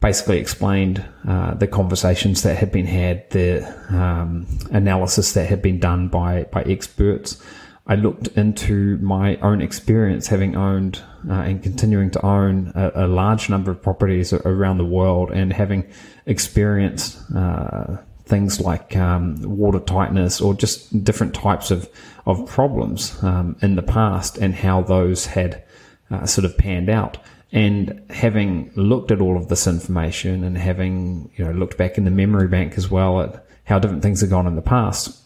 basically 0.01 0.37
explained 0.37 1.03
uh, 1.27 1.55
the 1.55 1.67
conversations 1.67 2.43
that 2.43 2.57
had 2.57 2.71
been 2.71 2.85
had, 2.85 3.29
the 3.31 3.65
um, 3.89 4.45
analysis 4.71 5.33
that 5.33 5.47
had 5.47 5.61
been 5.61 5.79
done 5.79 6.09
by 6.09 6.43
by 6.51 6.61
experts. 6.63 7.41
I 7.87 7.95
looked 7.95 8.27
into 8.29 8.97
my 8.97 9.37
own 9.37 9.61
experience, 9.61 10.27
having 10.27 10.55
owned 10.55 11.01
uh, 11.29 11.33
and 11.33 11.61
continuing 11.61 12.09
to 12.11 12.25
own 12.25 12.71
a, 12.73 13.05
a, 13.05 13.07
large 13.07 13.47
number 13.47 13.69
of 13.69 13.81
properties 13.81 14.33
around 14.33 14.79
the 14.79 14.85
world, 14.85 15.31
and 15.31 15.53
having 15.53 15.87
experienced 16.25 17.19
uh, 17.35 17.97
things 18.25 18.59
like 18.59 18.95
um, 18.97 19.39
water 19.43 19.79
tightness 19.79 20.41
or 20.41 20.55
just 20.55 21.03
different 21.03 21.35
types 21.35 21.69
of 21.69 21.87
of 22.25 22.47
problems 22.47 23.21
um, 23.23 23.55
in 23.61 23.75
the 23.75 23.83
past, 23.83 24.37
and 24.39 24.55
how 24.55 24.81
those 24.81 25.27
had 25.27 25.63
uh, 26.09 26.25
sort 26.25 26.45
of 26.45 26.57
panned 26.57 26.89
out. 26.89 27.17
And 27.51 28.01
having 28.09 28.71
looked 28.75 29.11
at 29.11 29.21
all 29.21 29.37
of 29.37 29.47
this 29.47 29.67
information, 29.67 30.43
and 30.43 30.57
having 30.57 31.29
you 31.35 31.45
know 31.45 31.51
looked 31.51 31.77
back 31.77 31.99
in 31.99 32.05
the 32.05 32.11
memory 32.11 32.47
bank 32.47 32.79
as 32.79 32.89
well 32.89 33.21
at 33.21 33.45
how 33.65 33.77
different 33.77 34.01
things 34.01 34.21
have 34.21 34.31
gone 34.31 34.47
in 34.47 34.55
the 34.55 34.61
past, 34.63 35.21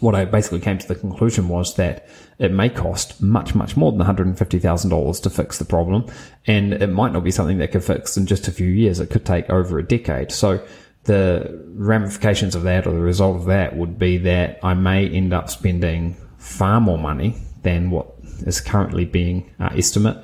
what 0.00 0.14
I 0.14 0.24
basically 0.24 0.60
came 0.60 0.78
to 0.78 0.88
the 0.88 0.94
conclusion 0.94 1.48
was 1.48 1.74
that 1.76 2.08
it 2.38 2.52
may 2.52 2.68
cost 2.68 3.22
much, 3.22 3.54
much 3.54 3.76
more 3.76 3.92
than 3.92 4.00
$150,000 4.00 5.22
to 5.22 5.30
fix 5.30 5.58
the 5.58 5.64
problem. 5.64 6.06
And 6.46 6.74
it 6.74 6.88
might 6.88 7.12
not 7.12 7.24
be 7.24 7.30
something 7.30 7.58
that 7.58 7.72
could 7.72 7.84
fix 7.84 8.16
in 8.16 8.26
just 8.26 8.46
a 8.46 8.52
few 8.52 8.68
years. 8.68 9.00
It 9.00 9.10
could 9.10 9.24
take 9.24 9.48
over 9.48 9.78
a 9.78 9.86
decade. 9.86 10.32
So 10.32 10.64
the 11.04 11.64
ramifications 11.74 12.54
of 12.54 12.64
that 12.64 12.86
or 12.86 12.92
the 12.92 13.00
result 13.00 13.36
of 13.36 13.46
that 13.46 13.76
would 13.76 13.98
be 13.98 14.18
that 14.18 14.58
I 14.62 14.74
may 14.74 15.08
end 15.08 15.32
up 15.32 15.48
spending 15.48 16.16
far 16.36 16.80
more 16.80 16.98
money 16.98 17.36
than 17.62 17.90
what 17.90 18.12
is 18.40 18.60
currently 18.60 19.04
being 19.04 19.50
uh, 19.58 19.70
estimate. 19.74 20.22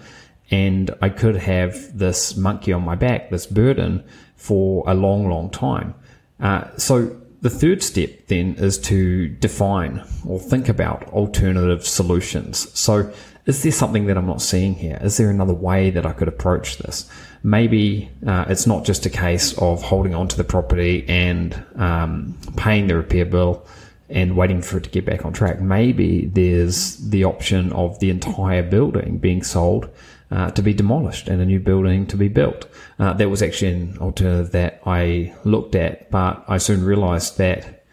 And 0.50 0.90
I 1.00 1.08
could 1.08 1.36
have 1.36 1.96
this 1.96 2.36
monkey 2.36 2.72
on 2.72 2.82
my 2.82 2.94
back, 2.94 3.30
this 3.30 3.46
burden 3.46 4.04
for 4.36 4.84
a 4.86 4.92
long, 4.92 5.28
long 5.30 5.48
time. 5.48 5.94
Uh, 6.40 6.64
so 6.76 7.21
the 7.42 7.50
third 7.50 7.82
step 7.82 8.28
then 8.28 8.54
is 8.54 8.78
to 8.78 9.28
define 9.28 10.02
or 10.24 10.38
think 10.38 10.68
about 10.68 11.04
alternative 11.08 11.86
solutions. 11.86 12.70
So, 12.78 13.12
is 13.44 13.64
there 13.64 13.72
something 13.72 14.06
that 14.06 14.16
I'm 14.16 14.26
not 14.26 14.40
seeing 14.40 14.74
here? 14.74 14.96
Is 15.02 15.16
there 15.16 15.28
another 15.28 15.52
way 15.52 15.90
that 15.90 16.06
I 16.06 16.12
could 16.12 16.28
approach 16.28 16.78
this? 16.78 17.10
Maybe 17.42 18.08
uh, 18.24 18.44
it's 18.48 18.68
not 18.68 18.84
just 18.84 19.04
a 19.04 19.10
case 19.10 19.58
of 19.58 19.82
holding 19.82 20.14
on 20.14 20.28
to 20.28 20.36
the 20.36 20.44
property 20.44 21.04
and 21.08 21.60
um, 21.74 22.38
paying 22.56 22.86
the 22.86 22.94
repair 22.94 23.24
bill 23.24 23.66
and 24.08 24.36
waiting 24.36 24.62
for 24.62 24.76
it 24.76 24.84
to 24.84 24.90
get 24.90 25.04
back 25.04 25.24
on 25.24 25.32
track. 25.32 25.60
Maybe 25.60 26.26
there's 26.26 26.98
the 26.98 27.24
option 27.24 27.72
of 27.72 27.98
the 27.98 28.10
entire 28.10 28.62
building 28.62 29.18
being 29.18 29.42
sold 29.42 29.88
uh, 30.32 30.50
to 30.52 30.62
be 30.62 30.72
demolished 30.72 31.28
and 31.28 31.42
a 31.42 31.44
new 31.44 31.60
building 31.60 32.06
to 32.06 32.16
be 32.16 32.28
built. 32.28 32.66
Uh, 32.98 33.12
that 33.12 33.28
was 33.28 33.42
actually 33.42 33.72
an 33.72 33.98
alternative 33.98 34.52
that 34.52 34.80
I 34.86 35.34
looked 35.44 35.74
at, 35.74 36.10
but 36.10 36.42
I 36.48 36.58
soon 36.58 36.84
realized 36.84 37.36
that 37.38 37.84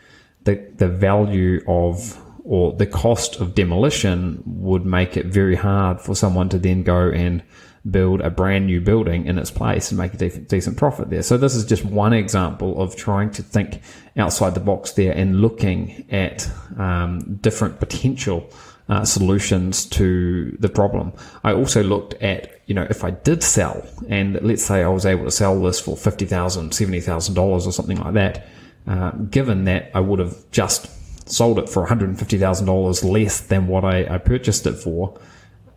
the, 0.46 0.55
the 0.77 0.88
value 0.88 1.62
of 1.67 2.17
or 2.46 2.74
the 2.74 2.88
cost 2.88 3.39
of 3.41 3.53
demolition 3.53 4.41
would 4.46 4.86
make 4.86 5.17
it 5.17 5.27
very 5.27 5.55
hard 5.55 6.01
for 6.01 6.15
someone 6.15 6.50
to 6.50 6.58
then 6.58 6.81
go 6.81 7.12
and 7.12 7.43
build 7.91 8.22
a 8.22 8.29
brand 8.29 8.65
new 8.65 8.81
building 8.81 9.25
in 9.25 9.38
its 9.38 9.51
place 9.51 9.91
and 9.91 10.00
make 10.00 10.13
a 10.13 10.17
de- 10.17 10.39
decent 10.39 10.77
profit 10.77 11.10
there. 11.10 11.22
So 11.22 11.38
this 11.38 11.55
is 11.55 11.65
just 11.65 11.86
one 11.86 12.13
example 12.13 12.81
of 12.81 12.96
trying 12.96 13.31
to 13.31 13.43
think 13.43 13.81
outside 14.17 14.55
the 14.55 14.60
box 14.62 14.93
there 14.93 15.12
and 15.12 15.41
looking 15.41 16.05
at 16.10 16.50
um, 16.77 17.36
different 17.41 17.79
potential 17.79 18.50
uh, 18.89 19.05
solutions 19.05 19.86
to 19.86 20.55
the 20.60 20.69
problem. 20.69 21.13
I 21.43 21.53
also 21.53 21.84
looked 21.84 22.15
at, 22.15 22.60
you 22.65 22.74
know, 22.74 22.88
if 22.89 23.03
I 23.03 23.12
did 23.12 23.43
sell 23.43 23.86
and 24.10 24.39
let's 24.41 24.65
say 24.65 24.84
I 24.84 24.88
was 24.88 25.05
able 25.05 25.25
to 25.25 25.31
sell 25.31 25.62
this 25.62 25.79
for 25.79 25.96
$50,000, 25.96 26.69
$70,000 26.69 27.38
or 27.39 27.72
something 27.72 27.98
like 27.98 28.13
that, 28.15 28.48
uh, 28.88 29.12
given 29.12 29.65
that 29.65 29.91
I 29.93 30.00
would 30.00 30.19
have 30.19 30.36
just 30.51 30.89
sold 31.29 31.60
it 31.60 31.69
for 31.69 31.86
$150,000 31.86 33.03
less 33.12 33.41
than 33.41 33.67
what 33.67 33.86
I, 33.86 34.15
I, 34.15 34.17
purchased 34.17 34.65
it 34.65 34.74
for, 34.74 35.19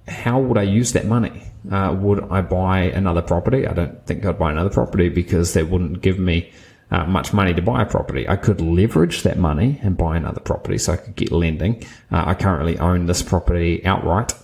how 0.09 0.41
would 0.41 0.57
I 0.57 0.63
use 0.63 0.93
that 0.95 1.05
money? 1.05 1.43
Uh, 1.71 1.95
would 2.01 2.25
I 2.31 2.41
buy 2.41 2.81
another 2.81 3.21
property? 3.21 3.67
I 3.67 3.75
don't 3.75 4.07
think 4.07 4.25
I'd 4.25 4.39
buy 4.39 4.51
another 4.51 4.71
property 4.71 5.11
because 5.11 5.53
that 5.53 5.69
wouldn't 5.69 6.01
give 6.01 6.19
me 6.19 6.51
uh, 6.93 7.05
much 7.07 7.33
money 7.33 7.55
to 7.55 7.63
buy 7.63 7.83
a 7.83 7.87
property. 7.87 8.29
I 8.29 8.37
could 8.37 8.61
leverage 8.61 9.23
that 9.23 9.39
money 9.39 9.81
and 9.83 9.97
buy 9.97 10.17
another 10.17 10.41
property 10.41 10.77
so 10.77 10.93
I 10.93 10.97
could 10.97 11.17
get 11.17 11.33
lending. 11.33 11.83
Uh, 12.13 12.25
I 12.27 12.35
currently 12.35 12.79
own 12.79 13.07
this 13.07 13.23
property 13.23 13.85
outright. 13.85 14.35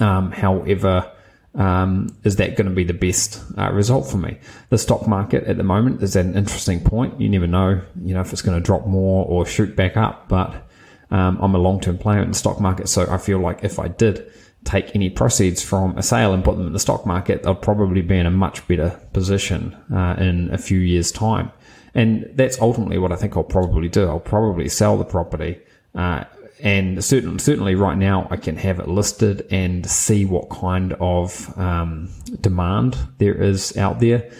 Um, 0.00 0.32
however, 0.32 1.12
um, 1.54 2.16
is 2.24 2.36
that 2.36 2.56
going 2.56 2.68
to 2.68 2.74
be 2.74 2.84
the 2.84 2.94
best 2.94 3.42
uh, 3.58 3.70
result 3.72 4.10
for 4.10 4.16
me? 4.16 4.38
The 4.70 4.78
stock 4.78 5.06
market 5.06 5.44
at 5.44 5.58
the 5.58 5.62
moment 5.62 6.02
is 6.02 6.16
an 6.16 6.34
interesting 6.34 6.80
point. 6.80 7.20
You 7.20 7.28
never 7.28 7.46
know, 7.46 7.82
you 8.02 8.14
know, 8.14 8.22
if 8.22 8.32
it's 8.32 8.42
going 8.42 8.58
to 8.58 8.64
drop 8.64 8.86
more 8.86 9.26
or 9.26 9.44
shoot 9.44 9.76
back 9.76 9.98
up. 9.98 10.28
But 10.28 10.66
um, 11.10 11.38
I'm 11.42 11.54
a 11.54 11.58
long-term 11.58 11.98
player 11.98 12.22
in 12.22 12.28
the 12.28 12.36
stock 12.36 12.58
market, 12.58 12.88
so 12.88 13.06
I 13.10 13.18
feel 13.18 13.38
like 13.38 13.64
if 13.64 13.78
I 13.78 13.88
did 13.88 14.32
take 14.64 14.94
any 14.94 15.10
proceeds 15.10 15.62
from 15.62 15.96
a 15.96 16.02
sale 16.02 16.34
and 16.34 16.44
put 16.44 16.56
them 16.56 16.66
in 16.66 16.72
the 16.72 16.78
stock 16.78 17.06
market, 17.06 17.46
I'll 17.46 17.54
probably 17.54 18.02
be 18.02 18.18
in 18.18 18.26
a 18.26 18.30
much 18.30 18.66
better 18.68 19.00
position 19.12 19.74
uh, 19.92 20.16
in 20.18 20.52
a 20.52 20.58
few 20.58 20.78
years' 20.78 21.10
time. 21.10 21.50
And 21.94 22.30
that's 22.34 22.60
ultimately 22.60 22.98
what 22.98 23.12
I 23.12 23.16
think 23.16 23.36
I'll 23.36 23.42
probably 23.42 23.88
do. 23.88 24.06
I'll 24.06 24.20
probably 24.20 24.68
sell 24.68 24.96
the 24.96 25.04
property. 25.04 25.60
Uh, 25.94 26.24
and 26.62 27.02
certainly, 27.02 27.38
certainly 27.38 27.74
right 27.74 27.96
now 27.96 28.28
I 28.30 28.36
can 28.36 28.56
have 28.56 28.78
it 28.80 28.88
listed 28.88 29.46
and 29.50 29.88
see 29.88 30.24
what 30.24 30.50
kind 30.50 30.92
of 31.00 31.58
um, 31.58 32.10
demand 32.40 32.98
there 33.18 33.34
is 33.34 33.76
out 33.76 33.98
there. 34.00 34.30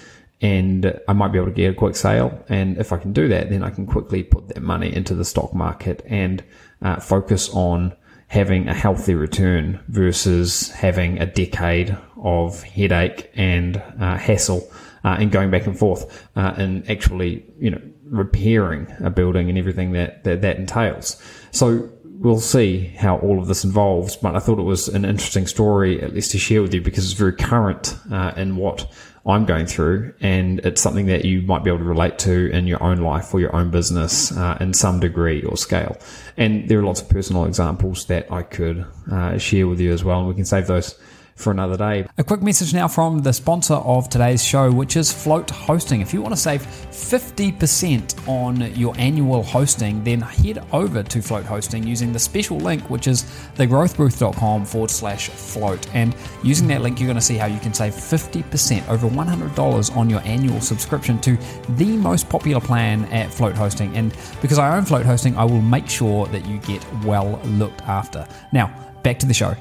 And 0.43 0.99
I 1.09 1.13
might 1.13 1.33
be 1.33 1.39
able 1.39 1.49
to 1.49 1.55
get 1.55 1.73
a 1.73 1.75
quick 1.75 1.97
sale. 1.97 2.45
And 2.49 2.79
if 2.79 2.93
I 2.93 2.99
can 2.99 3.13
do 3.13 3.29
that, 3.29 3.51
then 3.51 3.63
I 3.63 3.71
can 3.71 3.87
quickly 3.87 4.23
put 4.23 4.49
that 4.49 4.63
money 4.63 4.95
into 4.95 5.15
the 5.15 5.25
stock 5.25 5.55
market 5.55 6.03
and 6.07 6.43
uh, 6.83 7.01
focus 7.01 7.51
on 7.51 7.95
having 8.31 8.69
a 8.69 8.75
healthy 8.75 9.13
return 9.13 9.81
versus 9.89 10.71
having 10.71 11.19
a 11.19 11.27
decade 11.27 11.97
of 12.23 12.63
headache 12.63 13.29
and 13.35 13.83
uh, 13.99 14.17
hassle 14.17 14.71
uh, 15.05 15.17
and 15.19 15.33
going 15.33 15.51
back 15.51 15.67
and 15.67 15.77
forth 15.77 16.29
uh, 16.37 16.55
and 16.57 16.89
actually, 16.89 17.45
you 17.59 17.69
know, 17.69 17.81
repairing 18.05 18.87
a 19.01 19.11
building 19.11 19.49
and 19.49 19.59
everything 19.59 19.91
that, 19.91 20.23
that 20.23 20.43
that 20.43 20.59
entails. 20.59 21.21
So 21.51 21.91
we'll 22.05 22.39
see 22.39 22.95
how 22.97 23.19
all 23.19 23.41
of 23.41 23.49
this 23.49 23.65
involves, 23.65 24.15
but 24.15 24.37
I 24.37 24.39
thought 24.39 24.61
it 24.61 24.63
was 24.63 24.87
an 24.87 25.05
interesting 25.05 25.49
story, 25.49 26.01
at 26.01 26.15
least 26.15 26.31
to 26.31 26.39
share 26.39 26.63
with 26.63 26.73
you, 26.73 26.81
because 26.81 27.05
it's 27.07 27.15
very 27.15 27.33
current 27.33 27.97
uh, 28.13 28.33
in 28.37 28.55
what 28.55 28.89
I'm 29.27 29.45
going 29.45 29.67
through, 29.67 30.15
and 30.21 30.61
it's 30.61 30.81
something 30.81 31.07
that 31.07 31.25
you 31.25 31.43
might 31.43 31.63
be 31.63 31.71
able 31.71 31.81
to 31.81 31.85
relate 31.85 32.19
to 32.21 32.51
in 32.51 32.67
your 32.67 32.83
own 32.83 32.99
life 32.99 33.35
or 33.35 33.41
your 33.41 33.55
own 33.55 33.71
business 33.71 34.33
uh, 34.37 34.57
in 34.61 34.73
some 34.73 34.99
degree 34.99 35.43
or 35.43 35.57
scale. 35.57 35.99
And 36.37 36.69
there 36.69 36.79
are 36.79 36.83
lots 36.83 37.03
of 37.03 37.09
personal 37.11 37.45
examples 37.45 38.07
that 38.07 38.33
I 38.33 38.43
could 38.43 38.87
uh, 39.11 39.37
share 39.37 39.69
with 39.69 39.79
you 39.79 39.93
as 39.93 40.03
well, 40.03 40.21
and 40.21 40.29
we 40.29 40.35
can 40.35 40.47
save 40.47 40.67
those 40.67 40.99
for 41.41 41.51
another 41.51 41.77
day. 41.77 42.07
A 42.19 42.25
quick 42.25 42.43
message 42.43 42.75
now 42.75 42.87
from 42.87 43.21
the 43.21 43.33
sponsor 43.33 43.75
of 43.75 44.09
today's 44.09 44.45
show, 44.45 44.71
which 44.71 44.97
is 44.97 45.11
Float 45.11 45.51
Hosting. 45.51 46.01
If 46.01 46.13
you 46.13 46.23
want 46.23 46.35
to 46.35 46.41
save 46.41 46.63
50% 46.63 48.29
on 48.29 48.75
your 48.77 48.95
annual 48.99 49.43
hosting, 49.43 50.05
then 50.05 50.21
head 50.21 50.65
over 50.73 51.03
to 51.03 51.23
Float 51.23 51.45
Hosting 51.45 51.87
using 51.87 52.13
the 52.13 52.19
special 52.19 52.59
link, 52.59 52.89
which 52.91 53.07
is 53.07 53.25
thegrowthbooth.com 53.57 54.65
forward 54.65 54.91
slash 54.91 55.29
float. 55.29 55.93
And 55.95 56.15
using 56.45 56.69
that 56.69 56.83
link, 56.83 57.01
you're 57.01 57.07
going 57.07 57.17
to 57.17 57.23
see 57.23 57.37
how 57.37 57.47
you 57.47 57.59
can 57.59 57.75
save 57.75 57.95
50%, 57.95 58.89
over 58.89 59.09
$100 59.09 59.97
on 59.97 60.11
your 60.11 60.21
annual 60.21 60.61
subscription 60.61 61.21
to 61.23 61.39
the 61.71 61.97
most 61.97 62.29
popular 62.29 62.61
plan 62.61 63.05
at 63.07 63.33
Float 63.33 63.55
Hosting. 63.55 63.97
And 63.97 64.15
because 64.43 64.59
I 64.59 64.77
own 64.77 64.85
Float 64.85 65.07
Hosting, 65.07 65.37
I 65.37 65.45
will 65.45 65.63
make 65.63 65.89
sure 65.89 66.27
that 66.27 66.47
you 66.47 66.59
get 66.59 66.85
well 67.05 67.41
looked 67.45 67.83
after. 67.83 68.27
Now, 68.53 68.75
back 69.03 69.19
to 69.21 69.27
the 69.27 69.35
show. 69.35 69.55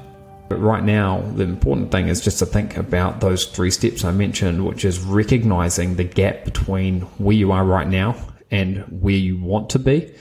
But 0.50 0.58
right 0.58 0.82
now, 0.82 1.20
the 1.36 1.44
important 1.44 1.92
thing 1.92 2.08
is 2.08 2.20
just 2.20 2.40
to 2.40 2.46
think 2.46 2.76
about 2.76 3.20
those 3.20 3.46
three 3.46 3.70
steps 3.70 4.04
I 4.04 4.10
mentioned, 4.10 4.66
which 4.66 4.84
is 4.84 4.98
recognizing 4.98 5.94
the 5.94 6.02
gap 6.02 6.44
between 6.44 7.02
where 7.18 7.36
you 7.36 7.52
are 7.52 7.64
right 7.64 7.86
now 7.86 8.16
and 8.50 8.78
where 9.00 9.14
you 9.14 9.38
want 9.38 9.70
to 9.70 9.78
be, 9.78 10.12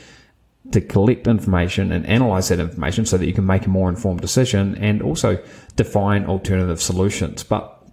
to 0.72 0.82
collect 0.82 1.26
information 1.26 1.92
and 1.92 2.06
analyze 2.06 2.50
that 2.50 2.60
information 2.60 3.08
so 3.08 3.18
that 3.18 3.26
you 3.26 3.34
can 3.34 3.48
make 3.48 3.66
a 3.66 3.70
more 3.70 3.90
informed 3.90 4.22
decision 4.22 4.76
and 4.76 5.02
also 5.02 5.44
define 5.76 6.26
alternative 6.26 6.80
solutions. 6.80 7.44
But 7.44 7.84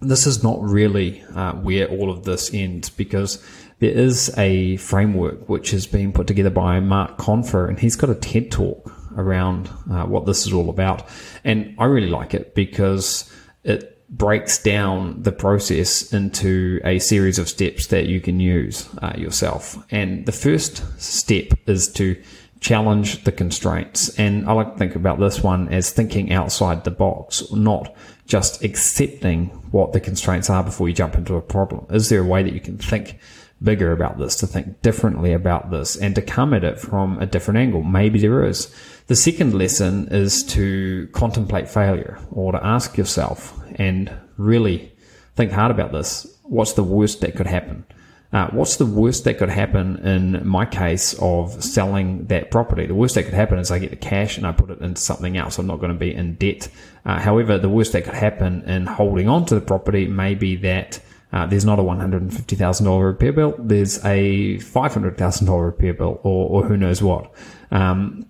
this 0.00 0.24
is 0.24 0.40
not 0.40 0.62
really 0.62 1.24
uh, 1.34 1.54
where 1.54 1.88
all 1.88 2.10
of 2.10 2.22
this 2.22 2.54
ends 2.54 2.90
because 2.90 3.44
there 3.82 3.90
is 3.90 4.32
a 4.38 4.76
framework 4.76 5.48
which 5.48 5.72
has 5.72 5.88
been 5.88 6.12
put 6.12 6.28
together 6.28 6.50
by 6.50 6.78
Mark 6.78 7.18
Confer 7.18 7.66
and 7.66 7.80
he's 7.80 7.96
got 7.96 8.10
a 8.10 8.14
TED 8.14 8.52
talk 8.52 8.94
around 9.16 9.68
uh, 9.90 10.04
what 10.04 10.24
this 10.24 10.46
is 10.46 10.52
all 10.52 10.70
about. 10.70 11.08
And 11.42 11.74
I 11.80 11.86
really 11.86 12.08
like 12.08 12.32
it 12.32 12.54
because 12.54 13.28
it 13.64 14.06
breaks 14.08 14.62
down 14.62 15.20
the 15.24 15.32
process 15.32 16.12
into 16.12 16.80
a 16.84 17.00
series 17.00 17.40
of 17.40 17.48
steps 17.48 17.88
that 17.88 18.06
you 18.06 18.20
can 18.20 18.38
use 18.38 18.88
uh, 19.02 19.14
yourself. 19.16 19.76
And 19.90 20.26
the 20.26 20.32
first 20.32 20.84
step 21.02 21.46
is 21.66 21.88
to 21.94 22.22
challenge 22.60 23.24
the 23.24 23.32
constraints. 23.32 24.16
And 24.16 24.48
I 24.48 24.52
like 24.52 24.74
to 24.74 24.78
think 24.78 24.94
about 24.94 25.18
this 25.18 25.42
one 25.42 25.68
as 25.70 25.90
thinking 25.90 26.32
outside 26.32 26.84
the 26.84 26.92
box, 26.92 27.50
not 27.50 27.92
just 28.26 28.62
accepting 28.62 29.46
what 29.72 29.92
the 29.92 30.00
constraints 30.00 30.48
are 30.48 30.62
before 30.62 30.88
you 30.88 30.94
jump 30.94 31.14
into 31.16 31.34
a 31.34 31.40
problem. 31.40 31.86
Is 31.90 32.08
there 32.08 32.20
a 32.20 32.26
way 32.26 32.42
that 32.42 32.52
you 32.52 32.60
can 32.60 32.78
think 32.78 33.18
bigger 33.62 33.92
about 33.92 34.18
this, 34.18 34.36
to 34.36 34.46
think 34.46 34.82
differently 34.82 35.32
about 35.32 35.70
this, 35.70 35.96
and 35.96 36.14
to 36.14 36.22
come 36.22 36.52
at 36.52 36.64
it 36.64 36.80
from 36.80 37.18
a 37.18 37.26
different 37.26 37.58
angle? 37.58 37.82
Maybe 37.82 38.18
there 38.18 38.44
is. 38.44 38.74
The 39.06 39.16
second 39.16 39.54
lesson 39.54 40.08
is 40.08 40.42
to 40.44 41.08
contemplate 41.12 41.68
failure 41.68 42.18
or 42.30 42.52
to 42.52 42.64
ask 42.64 42.96
yourself 42.96 43.58
and 43.76 44.12
really 44.36 44.92
think 45.36 45.52
hard 45.52 45.70
about 45.70 45.92
this. 45.92 46.26
What's 46.44 46.72
the 46.72 46.84
worst 46.84 47.20
that 47.20 47.36
could 47.36 47.46
happen? 47.46 47.84
Uh, 48.32 48.48
what's 48.48 48.76
the 48.76 48.86
worst 48.86 49.24
that 49.24 49.36
could 49.36 49.50
happen 49.50 49.96
in 50.06 50.46
my 50.46 50.64
case 50.64 51.14
of 51.20 51.62
selling 51.62 52.24
that 52.26 52.50
property? 52.50 52.86
The 52.86 52.94
worst 52.94 53.14
that 53.16 53.24
could 53.24 53.34
happen 53.34 53.58
is 53.58 53.70
I 53.70 53.78
get 53.78 53.90
the 53.90 53.96
cash 53.96 54.38
and 54.38 54.46
I 54.46 54.52
put 54.52 54.70
it 54.70 54.80
into 54.80 55.00
something 55.00 55.36
else. 55.36 55.58
I'm 55.58 55.66
not 55.66 55.80
going 55.80 55.92
to 55.92 55.98
be 55.98 56.14
in 56.14 56.36
debt. 56.36 56.68
Uh, 57.04 57.18
however, 57.18 57.58
the 57.58 57.68
worst 57.68 57.92
that 57.92 58.04
could 58.04 58.14
happen 58.14 58.62
in 58.62 58.86
holding 58.86 59.28
on 59.28 59.44
to 59.46 59.54
the 59.54 59.60
property 59.60 60.06
may 60.06 60.34
be 60.34 60.56
that 60.56 60.98
uh, 61.32 61.46
there's 61.46 61.66
not 61.66 61.78
a 61.78 61.82
$150,000 61.82 63.04
repair 63.04 63.32
bill. 63.32 63.54
There's 63.58 64.02
a 64.04 64.56
$500,000 64.58 65.64
repair 65.64 65.92
bill 65.92 66.20
or, 66.22 66.48
or 66.48 66.64
who 66.64 66.76
knows 66.78 67.02
what. 67.02 67.32
Um, 67.70 68.26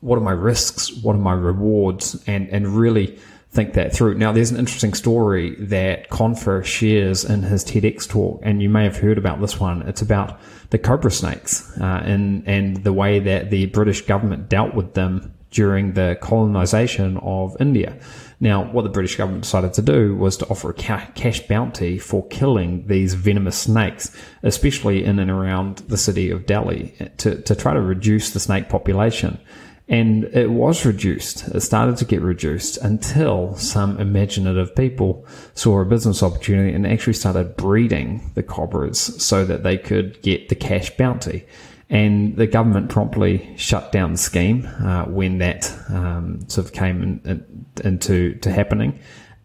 what 0.00 0.16
are 0.16 0.22
my 0.22 0.32
risks? 0.32 0.92
What 1.02 1.16
are 1.16 1.18
my 1.18 1.32
rewards? 1.32 2.22
And, 2.26 2.48
and 2.50 2.68
really 2.68 3.18
think 3.54 3.74
that 3.74 3.94
through. 3.94 4.14
Now, 4.16 4.32
there's 4.32 4.50
an 4.50 4.58
interesting 4.58 4.94
story 4.94 5.54
that 5.60 6.10
Confer 6.10 6.64
shares 6.64 7.24
in 7.24 7.42
his 7.42 7.64
TEDx 7.64 8.08
talk, 8.08 8.40
and 8.42 8.60
you 8.60 8.68
may 8.68 8.82
have 8.84 8.96
heard 8.96 9.16
about 9.16 9.40
this 9.40 9.60
one. 9.60 9.82
It's 9.82 10.02
about 10.02 10.40
the 10.70 10.78
cobra 10.78 11.10
snakes 11.10 11.72
uh, 11.80 12.02
and, 12.04 12.46
and 12.48 12.82
the 12.82 12.92
way 12.92 13.20
that 13.20 13.50
the 13.50 13.66
British 13.66 14.02
government 14.02 14.48
dealt 14.48 14.74
with 14.74 14.94
them 14.94 15.32
during 15.52 15.92
the 15.92 16.18
colonization 16.20 17.16
of 17.18 17.56
India. 17.60 17.96
Now, 18.40 18.64
what 18.64 18.82
the 18.82 18.90
British 18.90 19.14
government 19.14 19.44
decided 19.44 19.72
to 19.74 19.82
do 19.82 20.16
was 20.16 20.36
to 20.38 20.48
offer 20.48 20.70
a 20.70 20.74
cash 20.74 21.40
bounty 21.46 21.98
for 21.98 22.26
killing 22.26 22.88
these 22.88 23.14
venomous 23.14 23.56
snakes, 23.56 24.14
especially 24.42 25.04
in 25.04 25.20
and 25.20 25.30
around 25.30 25.78
the 25.88 25.96
city 25.96 26.28
of 26.30 26.44
Delhi, 26.44 26.96
to, 27.18 27.40
to 27.42 27.54
try 27.54 27.72
to 27.72 27.80
reduce 27.80 28.30
the 28.30 28.40
snake 28.40 28.68
population. 28.68 29.38
And 29.86 30.24
it 30.24 30.50
was 30.50 30.86
reduced. 30.86 31.46
It 31.48 31.60
started 31.60 31.98
to 31.98 32.06
get 32.06 32.22
reduced 32.22 32.78
until 32.78 33.54
some 33.56 34.00
imaginative 34.00 34.74
people 34.74 35.26
saw 35.54 35.80
a 35.80 35.84
business 35.84 36.22
opportunity 36.22 36.74
and 36.74 36.86
actually 36.86 37.12
started 37.12 37.56
breeding 37.56 38.30
the 38.34 38.42
cobras 38.42 38.98
so 39.22 39.44
that 39.44 39.62
they 39.62 39.76
could 39.76 40.22
get 40.22 40.48
the 40.48 40.54
cash 40.54 40.90
bounty. 40.96 41.44
And 41.90 42.36
the 42.36 42.46
government 42.46 42.88
promptly 42.88 43.54
shut 43.58 43.92
down 43.92 44.12
the 44.12 44.18
scheme 44.18 44.66
uh, 44.82 45.04
when 45.04 45.38
that 45.38 45.70
um, 45.90 46.48
sort 46.48 46.66
of 46.66 46.72
came 46.72 47.02
in, 47.02 47.20
in, 47.26 47.66
into 47.84 48.34
to 48.36 48.50
happening. 48.50 48.98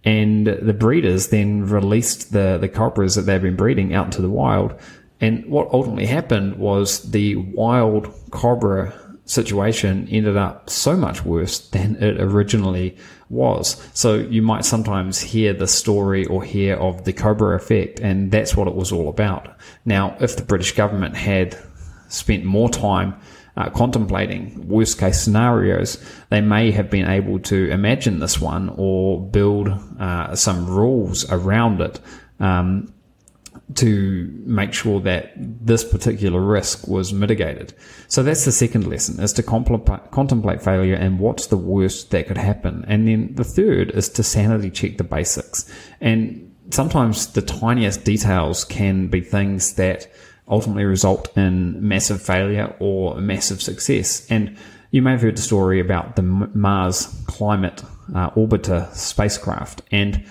And 0.05 0.48
the 0.48 0.74
breeders 0.74 1.27
then 1.27 1.67
released 1.67 2.31
the, 2.31 2.58
the 2.60 2.69
cobras 2.69 3.15
that 3.15 3.24
they've 3.24 3.41
been 3.41 3.58
breeding 3.58 3.93
out 3.93 4.05
into 4.05 4.22
the 4.22 4.29
wild. 4.29 4.74
And 5.19 5.46
what 5.48 5.67
ultimately 5.74 6.05
happened 6.05 6.55
was 6.55 7.12
the 7.12 7.36
wild 7.36 8.08
cobra 8.31 8.93
situation 9.29 10.07
ended 10.09 10.36
up 10.36 10.69
so 10.69 10.98
much 10.98 11.24
worse 11.24 11.59
than 11.69 11.95
it 12.01 12.19
originally 12.19 12.98
was. 13.29 13.77
So 13.93 14.15
you 14.15 14.41
might 14.41 14.65
sometimes 14.65 15.21
hear 15.21 15.53
the 15.53 15.67
story 15.67 16.25
or 16.25 16.43
hear 16.43 16.75
of 16.77 17.05
the 17.05 17.13
Cobra 17.13 17.55
effect, 17.55 18.00
and 18.00 18.31
that's 18.31 18.57
what 18.57 18.67
it 18.67 18.74
was 18.74 18.91
all 18.91 19.07
about. 19.07 19.55
Now, 19.86 20.17
if 20.19 20.36
the 20.36 20.43
British 20.43 20.71
government 20.71 21.15
had 21.15 21.55
spent 22.07 22.43
more 22.43 22.69
time 22.69 23.13
uh, 23.55 23.69
contemplating 23.69 24.67
worst 24.67 24.98
case 24.98 25.21
scenarios, 25.21 26.03
they 26.29 26.41
may 26.41 26.71
have 26.71 26.89
been 26.89 27.07
able 27.07 27.39
to 27.39 27.69
imagine 27.69 28.19
this 28.19 28.41
one 28.41 28.74
or 28.77 29.21
build 29.21 29.67
uh, 30.00 30.36
some 30.36 30.65
rules 30.65 31.29
around 31.31 31.81
it. 31.81 32.00
Um, 32.39 32.91
to 33.75 34.33
make 34.45 34.73
sure 34.73 34.99
that 35.01 35.31
this 35.38 35.83
particular 35.83 36.41
risk 36.41 36.88
was 36.88 37.13
mitigated. 37.13 37.73
So 38.07 38.23
that's 38.23 38.45
the 38.45 38.51
second 38.51 38.88
lesson 38.88 39.19
is 39.23 39.33
to 39.33 39.43
contemplate 39.43 40.61
failure 40.61 40.95
and 40.95 41.19
what's 41.19 41.47
the 41.47 41.57
worst 41.57 42.09
that 42.11 42.27
could 42.27 42.38
happen. 42.38 42.83
And 42.88 43.07
then 43.07 43.35
the 43.35 43.43
third 43.43 43.91
is 43.91 44.09
to 44.09 44.23
sanity 44.23 44.71
check 44.71 44.97
the 44.97 45.03
basics. 45.03 45.71
And 46.01 46.55
sometimes 46.71 47.27
the 47.27 47.43
tiniest 47.43 48.03
details 48.03 48.65
can 48.65 49.07
be 49.07 49.21
things 49.21 49.73
that 49.75 50.07
ultimately 50.47 50.85
result 50.85 51.35
in 51.38 51.88
massive 51.88 52.21
failure 52.21 52.75
or 52.79 53.21
massive 53.21 53.61
success. 53.61 54.25
And 54.31 54.57
you 54.89 55.03
may 55.03 55.11
have 55.11 55.21
heard 55.21 55.38
the 55.38 55.43
story 55.43 55.79
about 55.79 56.15
the 56.15 56.23
Mars 56.23 57.05
Climate 57.27 57.83
uh, 58.15 58.31
Orbiter 58.31 58.91
spacecraft 58.95 59.83
and 59.91 60.25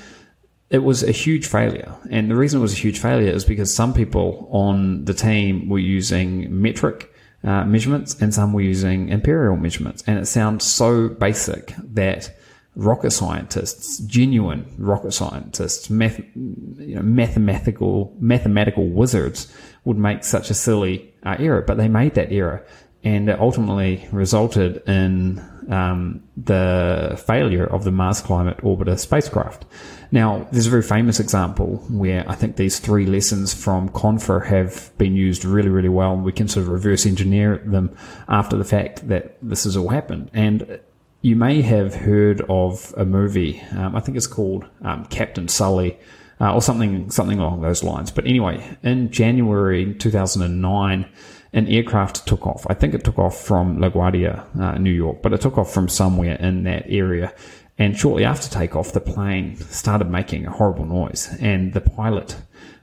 it 0.70 0.78
was 0.78 1.02
a 1.02 1.12
huge 1.12 1.46
failure. 1.46 1.94
And 2.10 2.30
the 2.30 2.36
reason 2.36 2.60
it 2.60 2.62
was 2.62 2.74
a 2.74 2.76
huge 2.76 2.98
failure 2.98 3.30
is 3.32 3.44
because 3.44 3.74
some 3.74 3.94
people 3.94 4.48
on 4.52 5.04
the 5.04 5.14
team 5.14 5.68
were 5.68 5.78
using 5.78 6.60
metric 6.62 7.12
uh, 7.44 7.64
measurements 7.64 8.20
and 8.20 8.34
some 8.34 8.52
were 8.52 8.60
using 8.60 9.08
imperial 9.08 9.56
measurements. 9.56 10.02
And 10.06 10.18
it 10.18 10.26
sounds 10.26 10.64
so 10.64 11.08
basic 11.08 11.74
that 11.94 12.36
rocket 12.74 13.10
scientists, 13.10 13.98
genuine 13.98 14.66
rocket 14.78 15.12
scientists, 15.12 15.88
math, 15.88 16.18
you 16.36 16.94
know, 16.94 17.02
mathematical, 17.02 18.14
mathematical 18.20 18.88
wizards 18.88 19.52
would 19.84 19.96
make 19.96 20.22
such 20.22 20.50
a 20.50 20.54
silly 20.54 21.14
uh, 21.24 21.36
error, 21.38 21.62
but 21.62 21.76
they 21.76 21.88
made 21.88 22.14
that 22.14 22.30
error 22.30 22.64
and 23.04 23.28
it 23.28 23.38
ultimately 23.38 24.06
resulted 24.12 24.82
in 24.88 25.42
um, 25.68 26.22
the 26.36 27.20
failure 27.26 27.66
of 27.66 27.84
the 27.84 27.90
Mars 27.90 28.20
Climate 28.20 28.58
Orbiter 28.58 28.98
spacecraft. 28.98 29.64
Now, 30.10 30.48
there's 30.50 30.66
a 30.66 30.70
very 30.70 30.82
famous 30.82 31.20
example 31.20 31.76
where 31.90 32.28
I 32.28 32.34
think 32.34 32.56
these 32.56 32.78
three 32.78 33.04
lessons 33.04 33.52
from 33.52 33.90
Confer 33.90 34.40
have 34.40 34.90
been 34.96 35.14
used 35.14 35.44
really, 35.44 35.68
really 35.68 35.90
well, 35.90 36.14
and 36.14 36.24
we 36.24 36.32
can 36.32 36.48
sort 36.48 36.64
of 36.64 36.72
reverse 36.72 37.04
engineer 37.04 37.58
them 37.58 37.94
after 38.28 38.56
the 38.56 38.64
fact 38.64 39.08
that 39.08 39.36
this 39.42 39.64
has 39.64 39.76
all 39.76 39.88
happened. 39.88 40.30
And 40.32 40.80
you 41.20 41.36
may 41.36 41.60
have 41.62 41.94
heard 41.94 42.40
of 42.48 42.94
a 42.96 43.04
movie, 43.04 43.60
um, 43.72 43.94
I 43.94 44.00
think 44.00 44.16
it's 44.16 44.26
called 44.26 44.64
um, 44.82 45.04
Captain 45.06 45.48
Sully. 45.48 45.98
Uh, 46.40 46.54
or 46.54 46.62
something 46.62 47.10
something 47.10 47.40
along 47.40 47.62
those 47.62 47.82
lines. 47.82 48.12
But 48.12 48.24
anyway, 48.24 48.64
in 48.84 49.10
January 49.10 49.92
2009, 49.94 51.04
an 51.52 51.66
aircraft 51.66 52.26
took 52.26 52.46
off. 52.46 52.66
I 52.68 52.74
think 52.74 52.94
it 52.94 53.04
took 53.04 53.18
off 53.18 53.40
from 53.40 53.78
LaGuardia, 53.78 54.60
uh, 54.60 54.78
New 54.78 54.92
York, 54.92 55.22
but 55.22 55.32
it 55.32 55.40
took 55.40 55.58
off 55.58 55.72
from 55.72 55.88
somewhere 55.88 56.34
in 56.36 56.64
that 56.64 56.84
area. 56.88 57.34
And 57.78 57.96
shortly 57.96 58.24
after 58.24 58.50
takeoff, 58.50 58.92
the 58.92 59.00
plane 59.00 59.56
started 59.56 60.10
making 60.10 60.46
a 60.46 60.50
horrible 60.50 60.84
noise, 60.84 61.28
and 61.40 61.72
the 61.72 61.80
pilot 61.80 62.36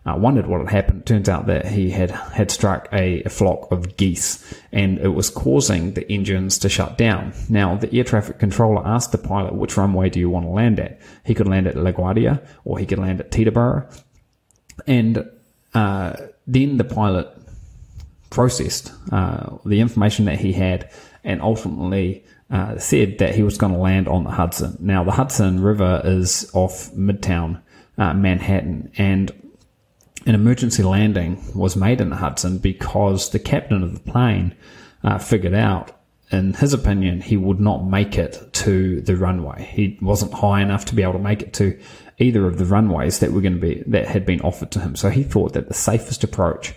uh, 0.06 0.16
wondered 0.18 0.48
what 0.48 0.62
had 0.62 0.70
happened. 0.70 1.06
Turns 1.06 1.28
out 1.28 1.48
that 1.48 1.66
he 1.66 1.90
had 1.90 2.12
had 2.12 2.50
struck 2.50 2.88
a, 2.94 3.22
a, 3.24 3.30
flock 3.30 3.70
of 3.72 3.98
geese, 3.98 4.54
and 4.72 5.00
it 5.00 5.10
was 5.10 5.30
causing 5.30 5.94
the 5.94 6.10
engines 6.10 6.58
to 6.60 6.70
shut 6.70 6.98
down. 6.98 7.34
Now, 7.50 7.76
the 7.76 7.94
air 7.98 8.06
traffic 8.06 8.40
controller 8.40 8.86
asked 8.86 9.12
the 9.12 9.18
pilot, 9.18 9.56
"Which 9.56 9.76
runway 9.76 10.10
do 10.10 10.20
you 10.20 10.30
want 10.30 10.46
to 10.46 10.52
land 10.52 10.80
at?" 10.80 11.02
He 11.26 11.34
could 11.34 11.48
land 11.48 11.68
at 11.68 11.76
LaGuardia, 11.76 12.46
or 12.64 12.80
he 12.80 12.86
could 12.86 13.00
land 13.00 13.20
at 13.20 13.32
Teterboro, 13.32 13.92
and 14.88 15.30
uh, 15.74 16.14
then 16.48 16.78
the 16.78 16.84
pilot 16.84 17.35
processed 18.36 18.92
uh, 19.14 19.58
the 19.66 19.80
information 19.80 20.26
that 20.26 20.38
he 20.38 20.52
had, 20.52 20.92
and 21.24 21.42
ultimately 21.42 22.22
uh, 22.52 22.78
said 22.78 23.18
that 23.20 23.34
he 23.34 23.44
was 23.44 23.58
going 23.58 23.72
to 23.72 23.80
land 23.80 24.10
on 24.10 24.26
the 24.26 24.30
Hudson. 24.30 24.78
Now, 24.82 25.06
the 25.06 25.12
Hudson 25.12 25.64
River 25.64 26.02
is 26.04 26.52
off 26.54 26.92
Midtown 26.92 27.62
uh, 27.98 28.14
Manhattan, 28.14 28.92
and 28.98 29.32
an 30.26 30.36
emergency 30.36 30.84
landing 30.84 31.42
was 31.56 31.78
made 31.78 32.02
in 32.02 32.10
the 32.10 32.18
Hudson 32.18 32.58
because 32.58 33.30
the 33.30 33.40
captain 33.40 33.82
of 33.82 33.94
the 33.94 34.12
plane 34.12 34.54
uh, 35.02 35.18
figured 35.18 35.54
out, 35.54 35.92
in 36.30 36.56
his 36.56 36.74
opinion, 36.74 37.22
he 37.22 37.38
would 37.38 37.62
not 37.62 37.86
make 37.86 38.18
it 38.18 38.50
to 38.52 39.00
the 39.00 39.16
runway. 39.16 39.64
He 39.64 39.98
wasn't 40.02 40.34
high 40.34 40.62
enough 40.62 40.84
to 40.86 40.96
be 40.96 41.04
able 41.04 41.14
to 41.14 41.20
make 41.20 41.42
it 41.42 41.54
to 41.54 41.80
either 42.18 42.46
of 42.48 42.58
the 42.58 42.66
runways 42.66 43.20
that 43.20 43.32
were 43.32 43.42
going 43.42 43.56
to 43.56 43.62
be 43.62 43.84
that 43.88 44.08
had 44.08 44.26
been 44.26 44.42
offered 44.42 44.72
to 44.72 44.80
him. 44.80 44.96
So 44.98 45.10
he 45.10 45.24
thought 45.24 45.54
that 45.54 45.70
the 45.70 45.74
safest 45.74 46.24
approach 46.24 46.74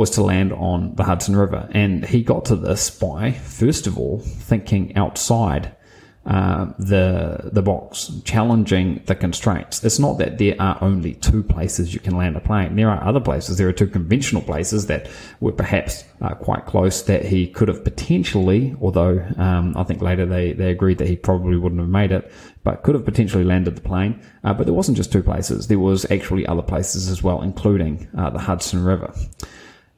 was 0.00 0.08
to 0.08 0.22
land 0.22 0.50
on 0.50 0.94
the 0.94 1.04
Hudson 1.04 1.36
River. 1.36 1.68
And 1.72 2.06
he 2.06 2.22
got 2.22 2.46
to 2.46 2.56
this 2.56 2.88
by, 2.88 3.32
first 3.32 3.86
of 3.86 3.98
all, 3.98 4.20
thinking 4.20 4.96
outside 4.96 5.76
uh, 6.24 6.72
the 6.78 7.50
the 7.52 7.60
box, 7.60 8.10
challenging 8.24 9.02
the 9.04 9.14
constraints. 9.14 9.84
It's 9.84 9.98
not 9.98 10.16
that 10.16 10.38
there 10.38 10.56
are 10.58 10.78
only 10.80 11.14
two 11.14 11.42
places 11.42 11.92
you 11.92 12.00
can 12.00 12.16
land 12.16 12.34
a 12.36 12.40
plane. 12.40 12.76
There 12.76 12.88
are 12.88 13.02
other 13.02 13.20
places. 13.20 13.58
There 13.58 13.68
are 13.68 13.74
two 13.74 13.86
conventional 13.86 14.40
places 14.40 14.86
that 14.86 15.10
were 15.40 15.52
perhaps 15.52 16.04
uh, 16.22 16.34
quite 16.34 16.64
close 16.64 17.02
that 17.02 17.26
he 17.26 17.46
could 17.46 17.68
have 17.68 17.84
potentially, 17.84 18.74
although 18.80 19.22
um, 19.36 19.76
I 19.76 19.84
think 19.84 20.00
later 20.00 20.24
they, 20.24 20.52
they 20.54 20.70
agreed 20.70 20.98
that 20.98 21.08
he 21.08 21.16
probably 21.16 21.58
wouldn't 21.58 21.80
have 21.80 21.90
made 21.90 22.12
it, 22.12 22.30
but 22.64 22.82
could 22.84 22.94
have 22.94 23.04
potentially 23.04 23.44
landed 23.44 23.76
the 23.76 23.82
plane. 23.82 24.18
Uh, 24.44 24.54
but 24.54 24.64
there 24.64 24.74
wasn't 24.74 24.96
just 24.96 25.12
two 25.12 25.22
places. 25.22 25.68
There 25.68 25.78
was 25.78 26.10
actually 26.10 26.46
other 26.46 26.62
places 26.62 27.08
as 27.08 27.22
well, 27.22 27.42
including 27.42 28.08
uh, 28.16 28.30
the 28.30 28.38
Hudson 28.38 28.82
River. 28.84 29.12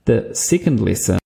The 0.04 0.34
second 0.34 0.80
lesson 0.80 1.18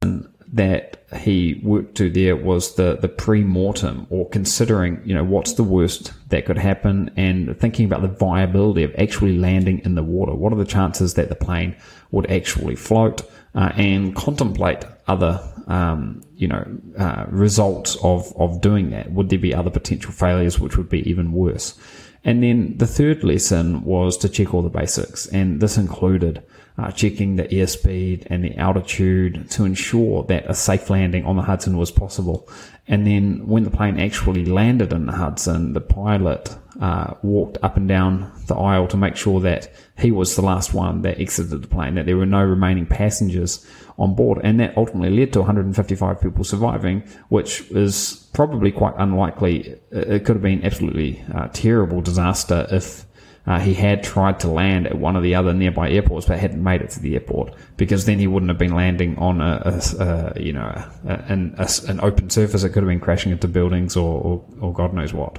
that 0.53 1.05
he 1.17 1.61
worked 1.63 1.97
to 1.97 2.11
there 2.11 2.37
was 2.37 2.75
the, 2.77 2.97
the 3.01 3.09
pre-mortem 3.09 4.07
or 4.11 4.29
considering, 4.29 5.01
you 5.05 5.15
know, 5.15 5.25
what's 5.25 5.55
the 5.55 5.63
worst 5.63 6.13
that 6.29 6.47
could 6.47 6.59
happen 6.59 7.11
and 7.17 7.59
thinking 7.59 7.85
about 7.85 8.03
the 8.03 8.09
viability 8.09 8.83
of 8.83 8.95
actually 8.97 9.39
landing 9.39 9.81
in 9.85 9.95
the 9.95 10.03
water. 10.03 10.35
What 10.35 10.53
are 10.53 10.57
the 10.57 10.65
chances 10.65 11.15
that 11.15 11.29
the 11.29 11.35
plane 11.35 11.77
would 12.11 12.31
actually 12.31 12.77
float 12.77 13.23
uh, 13.55 13.73
and 13.77 14.15
contemplate 14.15 14.85
other, 15.09 15.41
um, 15.67 16.23
you 16.37 16.49
know, 16.49 16.65
uh, 16.99 17.27
results 17.29 17.97
of, 18.03 18.33
of 18.37 18.61
doing 18.61 18.91
that? 18.91 19.13
Would 19.13 19.31
there 19.31 19.39
be 19.39 19.55
other 19.55 19.71
potential 19.71 20.13
failures 20.13 20.61
which 20.61 20.77
would 20.77 20.89
be 20.89 21.09
even 21.09 21.33
worse? 21.33 21.79
And 22.27 22.43
then 22.43 22.77
the 22.77 22.89
third 22.89 23.23
lesson 23.23 23.85
was 23.85 24.19
to 24.19 24.29
check 24.29 24.53
all 24.53 24.63
the 24.63 24.69
basics 24.69 25.27
and 25.29 25.61
this 25.61 25.79
included 25.79 26.43
uh, 26.77 26.91
checking 26.91 27.37
the 27.37 27.45
airspeed 27.45 28.27
and 28.29 28.43
the 28.45 28.57
altitude 28.57 29.49
to 29.51 29.65
ensure 29.65 30.25
that 30.25 30.45
a 30.51 30.53
safe 30.53 30.91
landing 30.91 31.25
on 31.25 31.37
the 31.37 31.43
Hudson 31.43 31.79
was 31.79 31.93
possible. 31.93 32.49
And 32.89 33.07
then 33.07 33.47
when 33.47 33.63
the 33.63 33.71
plane 33.71 34.01
actually 34.01 34.45
landed 34.45 34.93
in 34.93 35.07
the 35.07 35.13
Hudson, 35.13 35.73
the 35.73 35.81
pilot 35.81 36.55
uh, 36.81 37.15
walked 37.23 37.59
up 37.63 37.77
and 37.77 37.87
down 37.87 38.33
the 38.49 38.57
aisle 38.57 38.89
to 38.89 38.97
make 38.97 39.17
sure 39.17 39.41
that 39.41 39.73
he 39.97 40.11
was 40.11 40.35
the 40.35 40.43
last 40.43 40.75
one 40.75 41.03
that 41.03 41.21
exited 41.21 41.63
the 41.63 41.69
plane, 41.69 41.95
that 41.95 42.07
there 42.07 42.17
were 42.17 42.27
no 42.27 42.43
remaining 42.43 42.87
passengers 42.87 43.65
on 43.99 44.15
board. 44.15 44.41
And 44.43 44.61
that 44.61 44.77
ultimately 44.77 45.17
led 45.17 45.33
to 45.33 45.41
155 45.41 46.21
people 46.21 46.45
surviving, 46.45 47.03
which 47.29 47.71
is 47.71 48.29
probably 48.33 48.73
quite 48.73 48.95
unlikely. 48.99 49.79
It 49.91 50.25
could 50.25 50.37
have 50.37 50.43
been 50.43 50.65
absolutely 50.65 51.25
uh, 51.35 51.49
terrible 51.53 52.01
disaster 52.01 52.67
if 52.71 53.07
uh, 53.47 53.61
he 53.61 53.75
had 53.75 54.03
tried 54.03 54.41
to 54.41 54.49
land 54.49 54.87
at 54.87 54.99
one 54.99 55.15
of 55.15 55.23
the 55.23 55.35
other 55.35 55.53
nearby 55.53 55.89
airports, 55.89 56.27
but 56.27 56.39
hadn't 56.39 56.63
made 56.63 56.83
it 56.83 56.91
to 56.91 57.01
the 57.01 57.15
airport 57.15 57.55
because 57.77 58.05
then 58.05 58.19
he 58.19 58.27
wouldn't 58.27 58.51
have 58.51 58.59
been 58.59 58.75
landing 58.75 59.17
on 59.19 59.41
a, 59.41 59.63
a, 59.65 60.33
a 60.37 60.43
you 60.43 60.53
know 60.53 60.85
a, 61.07 61.13
an, 61.29 61.55
an 61.89 62.01
open 62.01 62.29
surface. 62.29 62.65
It 62.65 62.71
could 62.71 62.83
have 62.83 62.89
been 62.89 63.01
crashing 63.01 63.31
into 63.31 63.47
buildings 63.47 63.97
or, 63.97 64.21
or, 64.21 64.45
or 64.61 64.73
God 64.73 64.93
knows 64.93 65.15
what. 65.15 65.39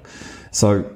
So 0.51 0.89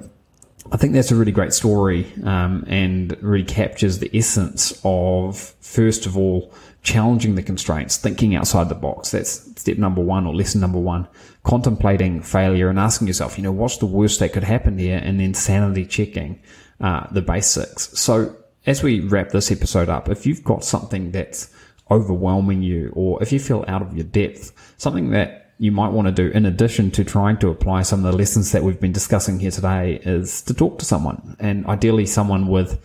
I 0.70 0.78
think 0.78 0.94
that's 0.94 1.10
a 1.10 1.16
really 1.16 1.32
great 1.32 1.52
story 1.52 2.10
um, 2.24 2.64
and 2.66 3.16
really 3.22 3.44
captures 3.44 3.98
the 3.98 4.10
essence 4.16 4.80
of 4.82 5.38
first 5.60 6.06
of 6.06 6.16
all 6.16 6.54
challenging 6.82 7.36
the 7.36 7.42
constraints, 7.42 7.96
thinking 7.96 8.34
outside 8.34 8.68
the 8.68 8.74
box. 8.74 9.12
That's 9.12 9.30
step 9.60 9.78
number 9.78 10.02
one 10.02 10.26
or 10.26 10.34
lesson 10.34 10.60
number 10.60 10.78
one. 10.78 11.06
Contemplating 11.44 12.22
failure 12.22 12.68
and 12.68 12.78
asking 12.78 13.06
yourself, 13.06 13.38
you 13.38 13.44
know, 13.44 13.52
what's 13.52 13.76
the 13.78 13.86
worst 13.86 14.20
that 14.20 14.32
could 14.32 14.44
happen 14.44 14.78
here, 14.78 15.00
and 15.02 15.20
then 15.20 15.34
sanity 15.34 15.86
checking 15.86 16.40
uh, 16.80 17.06
the 17.10 17.22
basics. 17.22 17.98
So 17.98 18.36
as 18.66 18.82
we 18.82 19.00
wrap 19.00 19.30
this 19.30 19.50
episode 19.50 19.88
up, 19.88 20.08
if 20.08 20.26
you've 20.26 20.44
got 20.44 20.64
something 20.64 21.12
that's 21.12 21.50
overwhelming 21.90 22.62
you, 22.62 22.90
or 22.94 23.22
if 23.22 23.32
you 23.32 23.38
feel 23.38 23.64
out 23.68 23.82
of 23.82 23.94
your 23.94 24.04
depth, 24.04 24.52
something 24.78 25.10
that 25.10 25.52
you 25.58 25.70
might 25.70 25.92
want 25.92 26.08
to 26.08 26.12
do 26.12 26.28
in 26.34 26.46
addition 26.46 26.90
to 26.90 27.04
trying 27.04 27.36
to 27.38 27.48
apply 27.48 27.82
some 27.82 28.04
of 28.04 28.10
the 28.10 28.18
lessons 28.18 28.50
that 28.50 28.64
we've 28.64 28.80
been 28.80 28.92
discussing 28.92 29.38
here 29.38 29.50
today 29.50 30.00
is 30.02 30.42
to 30.42 30.54
talk 30.54 30.78
to 30.78 30.84
someone 30.84 31.36
and 31.38 31.64
ideally 31.66 32.06
someone 32.06 32.48
with 32.48 32.80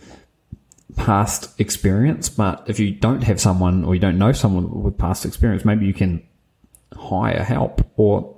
past 0.96 1.58
experience. 1.60 2.28
But 2.28 2.64
if 2.66 2.78
you 2.80 2.92
don't 2.92 3.22
have 3.22 3.40
someone 3.40 3.84
or 3.84 3.94
you 3.94 4.00
don't 4.00 4.18
know 4.18 4.32
someone 4.32 4.82
with 4.82 4.98
past 4.98 5.24
experience, 5.24 5.64
maybe 5.64 5.86
you 5.86 5.94
can 5.94 6.26
hire 6.94 7.42
help 7.42 7.82
or 7.96 8.34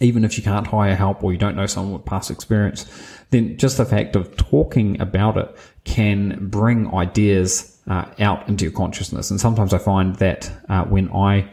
even 0.00 0.24
if 0.24 0.36
you 0.36 0.42
can't 0.42 0.66
hire 0.66 0.94
help 0.94 1.22
or 1.22 1.32
you 1.32 1.38
don't 1.38 1.56
know 1.56 1.66
someone 1.66 1.94
with 1.94 2.04
past 2.04 2.30
experience, 2.30 2.86
then 3.30 3.56
just 3.56 3.76
the 3.78 3.84
fact 3.84 4.16
of 4.16 4.36
talking 4.36 5.00
about 5.00 5.36
it 5.36 5.56
can 5.84 6.48
bring 6.48 6.92
ideas 6.94 7.80
uh, 7.88 8.04
out 8.18 8.46
into 8.48 8.64
your 8.64 8.72
consciousness. 8.72 9.30
And 9.30 9.40
sometimes 9.40 9.72
I 9.72 9.78
find 9.78 10.16
that 10.16 10.50
uh, 10.68 10.84
when 10.84 11.10
I 11.12 11.48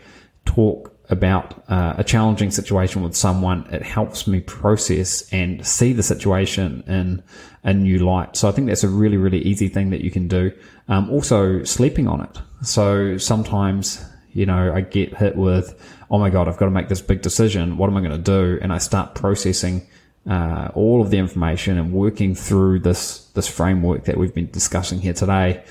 talk 0.45 0.92
about 1.09 1.63
uh, 1.69 1.95
a 1.97 2.03
challenging 2.03 2.49
situation 2.49 3.03
with 3.03 3.15
someone, 3.15 3.67
it 3.71 3.81
helps 3.81 4.25
me 4.27 4.39
process 4.39 5.27
and 5.31 5.65
see 5.65 5.93
the 5.93 6.03
situation 6.03 6.83
in 6.87 7.21
a 7.63 7.73
new 7.73 7.99
light. 7.99 8.35
So 8.35 8.47
I 8.47 8.51
think 8.51 8.67
that's 8.67 8.83
a 8.83 8.89
really, 8.89 9.17
really 9.17 9.39
easy 9.39 9.67
thing 9.67 9.89
that 9.89 10.01
you 10.01 10.11
can 10.11 10.27
do. 10.27 10.51
Um, 10.87 11.09
also, 11.09 11.63
sleeping 11.63 12.07
on 12.07 12.21
it. 12.21 12.39
So 12.65 13.17
sometimes, 13.17 14.03
you 14.31 14.45
know, 14.45 14.73
I 14.73 14.81
get 14.81 15.15
hit 15.15 15.35
with, 15.35 15.79
oh 16.09 16.19
my 16.19 16.29
God, 16.29 16.47
I've 16.47 16.57
got 16.57 16.65
to 16.65 16.71
make 16.71 16.89
this 16.89 17.01
big 17.01 17.21
decision. 17.21 17.77
What 17.77 17.89
am 17.89 17.97
I 17.97 18.01
going 18.01 18.11
to 18.11 18.17
do? 18.17 18.59
And 18.61 18.71
I 18.71 18.77
start 18.77 19.15
processing 19.15 19.85
uh, 20.29 20.69
all 20.73 21.01
of 21.01 21.09
the 21.09 21.17
information 21.17 21.77
and 21.77 21.91
working 21.91 22.33
through 22.33 22.79
this 22.79 23.25
this 23.33 23.47
framework 23.47 24.05
that 24.05 24.17
we've 24.17 24.33
been 24.33 24.49
discussing 24.51 25.01
here 25.01 25.13
today. 25.13 25.63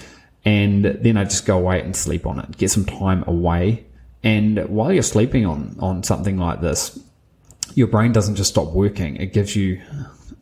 And 0.44 0.84
then 0.84 1.16
I 1.16 1.24
just 1.24 1.46
go 1.46 1.56
away 1.56 1.80
and 1.80 1.94
sleep 1.94 2.26
on 2.26 2.38
it, 2.40 2.56
get 2.58 2.70
some 2.70 2.84
time 2.84 3.24
away 3.26 3.86
and 4.22 4.68
while 4.68 4.92
you're 4.92 5.02
sleeping 5.02 5.46
on, 5.46 5.76
on 5.80 6.02
something 6.02 6.38
like 6.38 6.60
this, 6.60 6.98
your 7.74 7.86
brain 7.86 8.12
doesn't 8.12 8.36
just 8.36 8.50
stop 8.50 8.72
working. 8.72 9.16
It 9.16 9.32
gives 9.32 9.56
you 9.56 9.80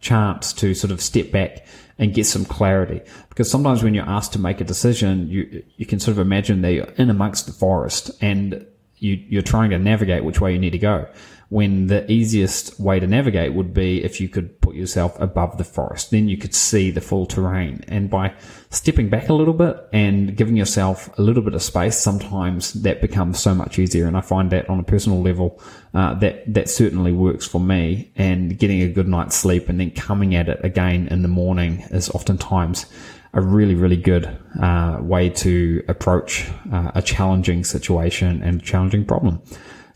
chance 0.00 0.52
to 0.54 0.74
sort 0.74 0.90
of 0.90 1.00
step 1.00 1.30
back 1.30 1.66
and 1.98 2.14
get 2.14 2.24
some 2.26 2.44
clarity. 2.44 3.00
Because 3.28 3.50
sometimes 3.50 3.82
when 3.82 3.94
you're 3.94 4.08
asked 4.08 4.32
to 4.32 4.38
make 4.38 4.60
a 4.60 4.64
decision, 4.64 5.28
you, 5.28 5.62
you 5.76 5.86
can 5.86 6.00
sort 6.00 6.12
of 6.12 6.18
imagine 6.18 6.62
that 6.62 6.72
you're 6.72 6.92
in 6.96 7.10
amongst 7.10 7.46
the 7.46 7.52
forest 7.52 8.10
and 8.20 8.66
you, 8.96 9.14
you're 9.28 9.42
trying 9.42 9.70
to 9.70 9.78
navigate 9.78 10.24
which 10.24 10.40
way 10.40 10.52
you 10.52 10.58
need 10.58 10.70
to 10.70 10.78
go 10.78 11.08
when 11.50 11.88
the 11.88 12.10
easiest 12.10 12.78
way 12.78 13.00
to 13.00 13.06
navigate 13.08 13.52
would 13.52 13.74
be 13.74 14.02
if 14.04 14.20
you 14.20 14.28
could 14.28 14.60
put 14.60 14.76
yourself 14.76 15.18
above 15.20 15.58
the 15.58 15.64
forest. 15.64 16.12
Then 16.12 16.28
you 16.28 16.38
could 16.38 16.54
see 16.54 16.92
the 16.92 17.00
full 17.00 17.26
terrain. 17.26 17.84
And 17.88 18.08
by 18.08 18.34
stepping 18.70 19.08
back 19.08 19.28
a 19.28 19.34
little 19.34 19.52
bit 19.52 19.76
and 19.92 20.36
giving 20.36 20.56
yourself 20.56 21.10
a 21.18 21.22
little 21.22 21.42
bit 21.42 21.54
of 21.54 21.62
space, 21.62 21.96
sometimes 21.96 22.74
that 22.74 23.00
becomes 23.00 23.40
so 23.40 23.52
much 23.52 23.80
easier. 23.80 24.06
And 24.06 24.16
I 24.16 24.20
find 24.20 24.50
that 24.52 24.70
on 24.70 24.78
a 24.78 24.84
personal 24.84 25.20
level, 25.22 25.60
uh, 25.92 26.14
that, 26.20 26.54
that 26.54 26.70
certainly 26.70 27.12
works 27.12 27.48
for 27.48 27.60
me. 27.60 28.12
And 28.14 28.56
getting 28.56 28.82
a 28.82 28.88
good 28.88 29.08
night's 29.08 29.34
sleep 29.34 29.68
and 29.68 29.80
then 29.80 29.90
coming 29.90 30.36
at 30.36 30.48
it 30.48 30.60
again 30.64 31.08
in 31.08 31.22
the 31.22 31.28
morning 31.28 31.84
is 31.90 32.08
oftentimes 32.10 32.86
a 33.32 33.40
really, 33.40 33.74
really 33.74 33.96
good 33.96 34.38
uh, 34.62 34.98
way 35.00 35.30
to 35.30 35.84
approach 35.88 36.48
uh, 36.72 36.92
a 36.94 37.02
challenging 37.02 37.64
situation 37.64 38.40
and 38.40 38.62
challenging 38.62 39.04
problem. 39.04 39.42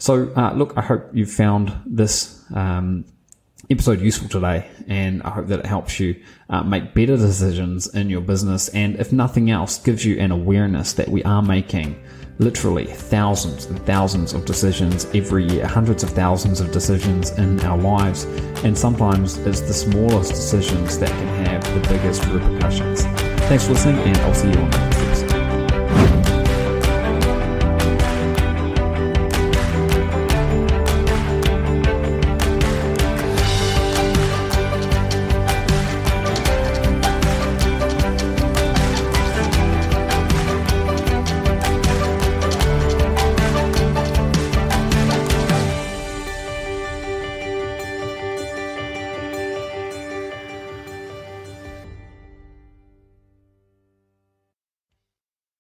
So, 0.05 0.31
uh, 0.37 0.53
look, 0.53 0.75
I 0.77 0.83
hope 0.83 1.09
you 1.15 1.25
found 1.25 1.73
this 1.87 2.45
um, 2.55 3.07
episode 3.71 4.03
useful 4.03 4.29
today, 4.29 4.69
and 4.87 5.23
I 5.23 5.31
hope 5.31 5.47
that 5.47 5.61
it 5.61 5.65
helps 5.65 5.99
you 5.99 6.23
uh, 6.51 6.63
make 6.63 6.93
better 6.93 7.17
decisions 7.17 7.87
in 7.95 8.11
your 8.11 8.21
business, 8.21 8.69
and 8.69 8.97
if 8.97 9.15
nothing 9.15 9.51
else, 9.51 9.79
gives 9.79 10.05
you 10.05 10.21
an 10.21 10.31
awareness 10.31 10.93
that 10.93 11.09
we 11.09 11.23
are 11.25 11.41
making 11.41 11.99
literally 12.39 12.85
thousands 12.85 13.65
and 13.65 13.81
thousands 13.87 14.35
of 14.35 14.45
decisions 14.45 15.07
every 15.15 15.47
year, 15.47 15.67
hundreds 15.67 16.03
of 16.03 16.11
thousands 16.11 16.61
of 16.61 16.71
decisions 16.71 17.31
in 17.39 17.59
our 17.61 17.79
lives, 17.79 18.25
and 18.63 18.77
sometimes 18.77 19.39
it's 19.39 19.63
the 19.63 19.73
smallest 19.73 20.33
decisions 20.33 20.99
that 20.99 21.09
can 21.09 21.47
have 21.47 21.65
the 21.73 21.89
biggest 21.89 22.27
repercussions. 22.27 23.05
Thanks 23.49 23.65
for 23.65 23.73
listening, 23.73 23.97
and 24.01 24.19
I'll 24.19 24.35
see 24.35 24.51
you 24.51 24.59
on 24.59 24.71
the 24.71 24.79
next 24.81 24.99
episode. 24.99 25.24